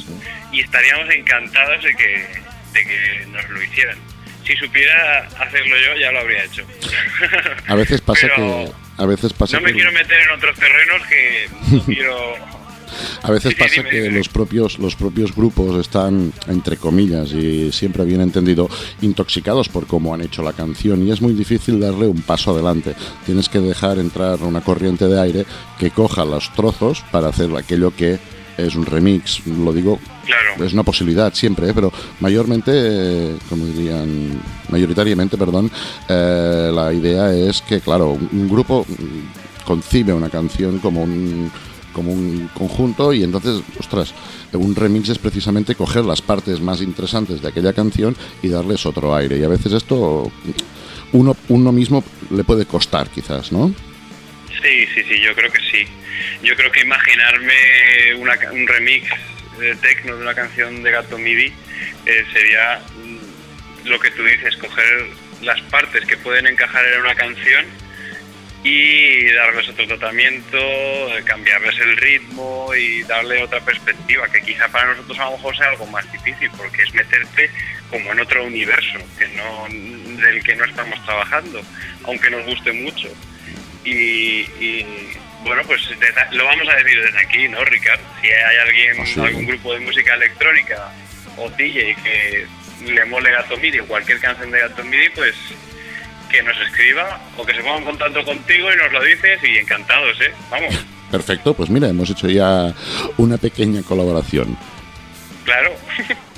Y 0.52 0.62
estaríamos 0.62 1.10
encantados 1.14 1.84
de 1.84 1.96
que, 1.96 2.28
de 2.74 2.86
que 2.86 3.26
nos 3.28 3.48
lo 3.50 3.62
hicieran. 3.62 3.98
Si 4.46 4.56
supiera 4.56 5.28
hacerlo 5.40 5.76
yo, 5.78 5.96
ya 5.98 6.12
lo 6.12 6.20
habría 6.20 6.46
hecho. 6.46 6.66
A 7.68 7.76
veces 7.76 8.02
pasa 8.02 8.28
que 8.36 8.72
a 8.98 9.06
veces 9.06 9.32
pasa 9.34 9.58
no 9.58 9.68
me 9.68 9.74
quiero 9.74 9.92
meter 9.92 10.20
en 10.22 10.30
otros 10.32 10.58
terrenos 10.58 11.06
que 11.08 11.50
no 11.72 11.84
quiero 11.86 12.57
a 13.24 13.32
veces 13.32 13.56
pasa 13.56 13.84
que 13.84 14.10
los 14.10 14.30
propios 14.30 14.80
los 14.80 14.96
propios 14.96 15.36
grupos 15.36 15.76
están 15.80 16.32
entre 16.48 16.78
comillas 16.78 17.32
y 17.32 17.72
siempre 17.72 18.04
bien 18.06 18.22
entendido 18.22 18.70
intoxicados 19.02 19.70
por 19.70 19.88
cómo 19.88 20.14
han 20.14 20.22
hecho 20.22 20.44
la 20.44 20.54
canción 20.54 21.06
y 21.08 21.12
es 21.12 21.22
muy 21.22 21.34
difícil 21.34 21.80
darle 21.80 22.08
un 22.08 22.22
paso 22.22 22.52
adelante 22.52 22.96
tienes 23.26 23.50
que 23.50 23.60
dejar 23.60 24.00
entrar 24.00 24.42
una 24.44 24.62
corriente 24.62 25.08
de 25.08 25.20
aire 25.20 25.46
que 25.80 25.92
coja 25.92 26.26
los 26.26 26.52
trozos 26.54 27.04
para 27.12 27.30
hacer 27.30 27.56
aquello 27.56 27.96
que 27.96 28.20
es 28.58 28.76
un 28.76 28.86
remix, 28.86 29.46
lo 29.46 29.72
digo, 29.72 30.00
Claro. 30.26 30.66
es 30.66 30.74
una 30.74 30.82
posibilidad 30.84 31.32
siempre, 31.34 31.70
¿eh? 31.70 31.74
pero 31.76 31.94
mayormente, 32.20 32.72
eh, 32.74 33.36
como 33.48 33.66
dirían, 33.66 34.42
mayoritariamente, 34.70 35.38
perdón, 35.38 35.72
eh, 36.10 36.72
la 36.74 36.92
idea 36.92 37.32
es 37.34 37.62
que, 37.62 37.80
claro, 37.80 38.14
un, 38.14 38.28
un 38.32 38.50
grupo 38.50 38.86
concibe 39.64 40.12
una 40.12 40.30
canción 40.30 40.80
como 40.80 41.04
un 41.04 41.52
como 41.98 42.14
un 42.14 42.48
conjunto 42.54 43.12
y 43.12 43.24
entonces, 43.24 43.64
ostras, 43.80 44.14
un 44.54 44.76
remix 44.76 45.10
es 45.10 45.18
precisamente 45.18 45.74
coger 45.74 46.06
las 46.06 46.22
partes 46.22 46.62
más 46.62 46.80
interesantes 46.80 47.42
de 47.42 47.48
aquella 47.48 47.74
canción 47.74 48.16
y 48.44 48.50
darles 48.50 48.86
otro 48.86 49.16
aire. 49.16 49.40
Y 49.40 49.44
a 49.44 49.48
veces 49.48 49.74
esto 49.74 50.32
uno, 51.14 51.36
uno 51.48 51.72
mismo 51.72 52.04
le 52.30 52.44
puede 52.44 52.68
costar 52.68 53.10
quizás, 53.10 53.52
¿no? 53.52 53.74
Sí, 54.62 54.86
sí, 54.94 55.02
sí, 55.10 55.20
yo 55.22 55.34
creo 55.34 55.52
que 55.52 55.60
sí. 55.72 55.88
Yo 56.44 56.56
creo 56.56 56.72
que 56.72 56.82
imaginarme 56.82 58.14
una 58.20 58.36
un 58.52 58.68
remix 58.68 59.10
de 59.60 59.76
techno 59.78 60.18
de 60.18 60.22
una 60.22 60.36
canción 60.36 60.84
de 60.84 60.92
Gato 60.92 61.18
MIDI 61.18 61.52
eh, 62.06 62.26
sería 62.32 62.80
mm, 63.04 63.88
lo 63.90 64.00
que 64.00 64.12
tú 64.12 64.24
dices, 64.24 64.56
coger 64.58 65.08
las 65.42 65.60
partes 65.64 66.06
que 66.06 66.18
pueden 66.18 66.46
encajar 66.46 66.86
en 66.94 67.02
una 67.02 67.16
canción 67.16 67.66
y 68.70 69.32
darles 69.32 69.70
otro 69.70 69.88
tratamiento, 69.88 70.58
cambiarles 71.26 71.80
el 71.80 71.96
ritmo 71.98 72.74
y 72.76 73.02
darle 73.04 73.42
otra 73.42 73.62
perspectiva, 73.62 74.28
que 74.30 74.42
quizá 74.42 74.68
para 74.68 74.88
nosotros 74.88 75.18
a 75.20 75.26
lo 75.26 75.32
mejor 75.38 75.56
sea 75.56 75.70
algo 75.70 75.86
más 75.88 76.12
difícil, 76.12 76.50
porque 76.58 76.84
es 76.84 76.94
meterte 76.94 77.50
como 77.90 78.12
en 78.12 78.20
otro 78.20 78.44
universo 78.44 79.00
que 79.18 79.28
no 79.30 79.68
del 80.22 80.44
que 80.44 80.56
no 80.56 80.66
estamos 80.66 81.02
trabajando, 81.06 81.62
aunque 82.04 82.30
nos 82.30 82.46
guste 82.46 82.74
mucho. 82.74 83.08
Y, 83.86 84.42
y, 84.60 84.86
bueno, 85.44 85.62
pues 85.66 85.82
lo 86.32 86.44
vamos 86.44 86.68
a 86.68 86.76
decir 86.76 87.02
desde 87.02 87.20
aquí, 87.20 87.48
¿no, 87.48 87.64
Ricard? 87.64 88.02
Si 88.22 88.28
hay 88.28 88.58
alguien, 88.58 88.98
Ah, 89.00 89.06
sí. 89.06 89.20
algún 89.22 89.46
grupo 89.46 89.74
de 89.76 89.80
música 89.80 90.14
electrónica 90.16 90.92
o 91.38 91.50
DJ 91.52 91.96
que 92.04 92.46
le 92.86 93.06
mole 93.06 93.32
Gato 93.32 93.56
MIDI 93.56 93.80
o 93.80 93.86
cualquier 93.88 94.20
canción 94.20 94.52
de 94.52 94.60
Gato 94.60 94.84
MIDI, 94.84 95.10
pues 95.12 95.36
que 96.30 96.42
nos 96.44 96.56
escriba 96.68 97.20
o 97.38 97.46
que 97.46 97.54
se 97.54 97.62
ponga 97.62 97.78
en 97.78 97.84
contacto 97.86 98.24
contigo 98.26 98.68
y 98.74 98.78
nos 98.78 98.92
lo 98.92 99.04
dices 99.04 99.40
y 99.44 99.58
encantados, 99.58 100.20
¿eh? 100.22 100.34
Vamos, 100.52 100.76
Perfecto, 101.12 101.54
pues 101.54 101.70
mira, 101.70 101.88
hemos 101.88 102.10
hecho 102.10 102.28
ya 102.28 102.74
una 103.18 103.38
pequeña 103.38 103.82
colaboración. 103.84 104.58
claro. 105.46 105.72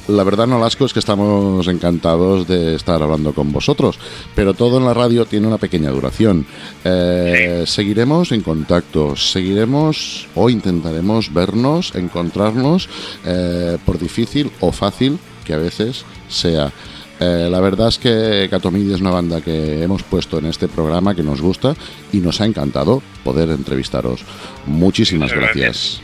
La 0.07 0.23
verdad, 0.23 0.47
Nolasco, 0.47 0.85
es 0.85 0.93
que 0.93 0.97
estamos 0.97 1.67
encantados 1.67 2.47
de 2.47 2.73
estar 2.73 2.99
hablando 2.99 3.31
con 3.31 3.51
vosotros, 3.51 3.99
pero 4.33 4.55
todo 4.55 4.79
en 4.79 4.85
la 4.85 4.93
radio 4.95 5.25
tiene 5.27 5.45
una 5.45 5.59
pequeña 5.59 5.91
duración. 5.91 6.47
Eh, 6.83 7.63
Seguiremos 7.67 8.31
en 8.31 8.41
contacto, 8.41 9.15
seguiremos 9.15 10.27
o 10.33 10.49
intentaremos 10.49 11.31
vernos, 11.31 11.93
encontrarnos, 11.93 12.89
eh, 13.23 13.77
por 13.85 13.99
difícil 13.99 14.51
o 14.61 14.71
fácil 14.71 15.19
que 15.45 15.53
a 15.53 15.57
veces 15.57 16.05
sea. 16.27 16.71
Eh, 17.19 17.49
la 17.51 17.59
verdad 17.59 17.89
es 17.89 17.99
que 17.99 18.47
Gatomidi 18.47 18.93
es 18.93 19.01
una 19.01 19.11
banda 19.11 19.41
que 19.41 19.83
hemos 19.83 20.03
puesto 20.03 20.39
en 20.39 20.45
este 20.45 20.67
programa 20.69 21.13
que 21.13 21.23
nos 21.23 21.41
gusta 21.41 21.75
y 22.13 22.17
nos 22.17 22.39
ha 22.39 22.45
encantado 22.45 23.03
poder 23.23 23.49
entrevistaros. 23.49 24.23
Muchísimas 24.65 25.33
gracias. 25.33 26.01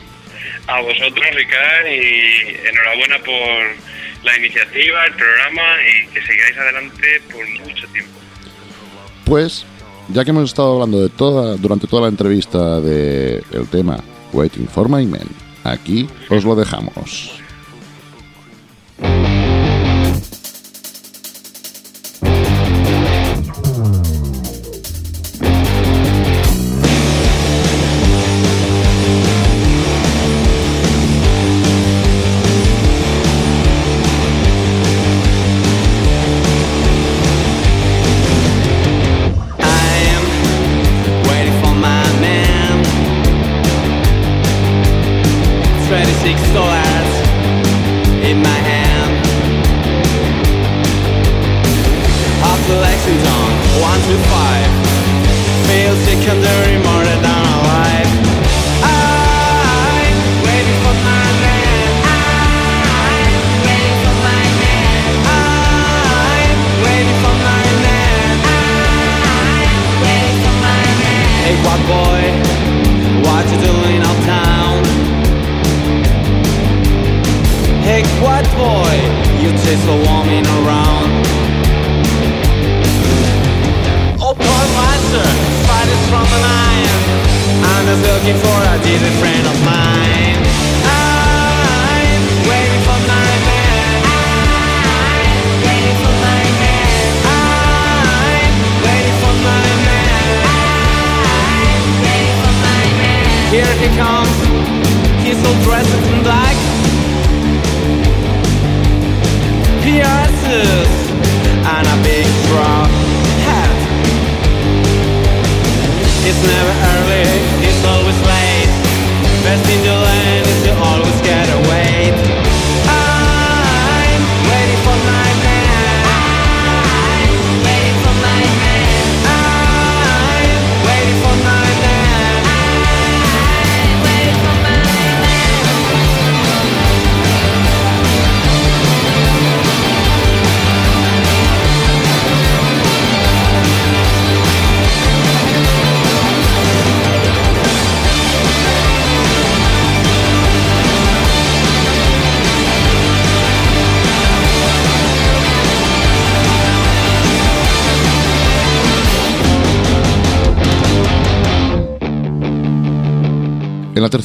A 0.66 0.80
vosotros, 0.80 1.24
Ricard, 1.34 1.86
y 1.86 2.68
enhorabuena 2.68 3.18
por 3.24 4.24
la 4.24 4.36
iniciativa, 4.36 5.04
el 5.06 5.12
programa 5.14 5.62
y 5.82 6.06
que 6.12 6.20
sigáis 6.20 6.58
adelante 6.58 7.22
por 7.32 7.66
mucho 7.66 7.86
tiempo. 7.92 8.12
Pues, 9.24 9.64
ya 10.08 10.24
que 10.24 10.30
hemos 10.30 10.50
estado 10.50 10.74
hablando 10.74 11.00
de 11.00 11.08
toda, 11.08 11.56
durante 11.56 11.86
toda 11.86 12.02
la 12.02 12.08
entrevista 12.08 12.80
del 12.80 13.68
tema 13.70 13.98
Waiting 14.32 14.68
for 14.68 14.88
My 14.88 15.06
Man, 15.06 15.28
aquí 15.64 16.08
os 16.28 16.44
lo 16.44 16.54
dejamos. 16.56 17.40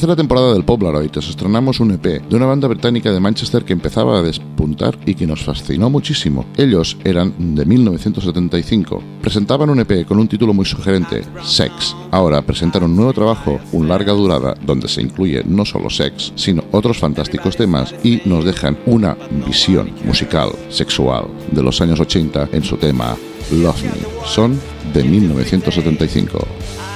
Tercera 0.02 0.16
temporada 0.16 0.52
del 0.52 0.64
Polaroid 0.64 1.16
os 1.16 1.28
estrenamos 1.28 1.78
un 1.78 1.92
EP 1.92 2.26
de 2.28 2.34
una 2.34 2.46
banda 2.46 2.66
británica 2.66 3.12
de 3.12 3.20
Manchester 3.20 3.64
que 3.64 3.72
empezaba 3.72 4.18
a 4.18 4.22
despuntar 4.22 4.98
y 5.06 5.14
que 5.14 5.28
nos 5.28 5.44
fascinó 5.44 5.90
muchísimo. 5.90 6.44
Ellos 6.56 6.96
eran 7.04 7.54
de 7.54 7.64
1975. 7.64 9.00
Presentaban 9.20 9.70
un 9.70 9.78
EP 9.78 10.04
con 10.04 10.18
un 10.18 10.26
título 10.26 10.54
muy 10.54 10.64
sugerente, 10.64 11.22
Sex. 11.44 11.94
Ahora 12.10 12.42
presentan 12.42 12.82
un 12.82 12.96
nuevo 12.96 13.12
trabajo, 13.12 13.60
un 13.70 13.86
larga 13.86 14.12
durada, 14.12 14.56
donde 14.66 14.88
se 14.88 15.02
incluye 15.02 15.44
no 15.46 15.64
solo 15.64 15.88
sex, 15.88 16.32
sino 16.34 16.64
otros 16.72 16.98
fantásticos 16.98 17.56
temas 17.56 17.94
y 18.02 18.22
nos 18.24 18.44
dejan 18.44 18.76
una 18.86 19.16
visión 19.46 19.92
musical, 20.04 20.50
sexual, 20.68 21.28
de 21.52 21.62
los 21.62 21.80
años 21.80 22.00
80 22.00 22.48
en 22.50 22.64
su 22.64 22.76
tema 22.76 23.16
Love 23.52 23.84
Me. 23.84 24.26
Son 24.26 24.58
de 24.92 25.04
1975. 25.04 26.91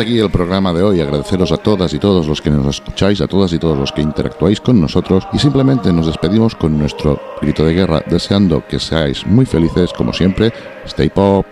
hasta 0.00 0.10
aquí 0.10 0.18
el 0.18 0.30
programa 0.30 0.72
de 0.72 0.82
hoy. 0.82 1.00
Agradeceros 1.00 1.52
a 1.52 1.58
todas 1.58 1.92
y 1.92 1.98
todos 1.98 2.26
los 2.26 2.40
que 2.40 2.48
nos 2.48 2.66
escucháis, 2.66 3.20
a 3.20 3.26
todas 3.26 3.52
y 3.52 3.58
todos 3.58 3.76
los 3.76 3.92
que 3.92 4.00
interactuáis 4.00 4.58
con 4.58 4.80
nosotros 4.80 5.28
y 5.32 5.38
simplemente 5.38 5.92
nos 5.92 6.06
despedimos 6.06 6.54
con 6.54 6.78
nuestro 6.78 7.20
grito 7.42 7.66
de 7.66 7.74
guerra 7.74 8.02
deseando 8.06 8.66
que 8.66 8.78
seáis 8.78 9.26
muy 9.26 9.44
felices 9.44 9.92
como 9.92 10.14
siempre. 10.14 10.52
Stay 10.86 11.10
pop. 11.10 11.44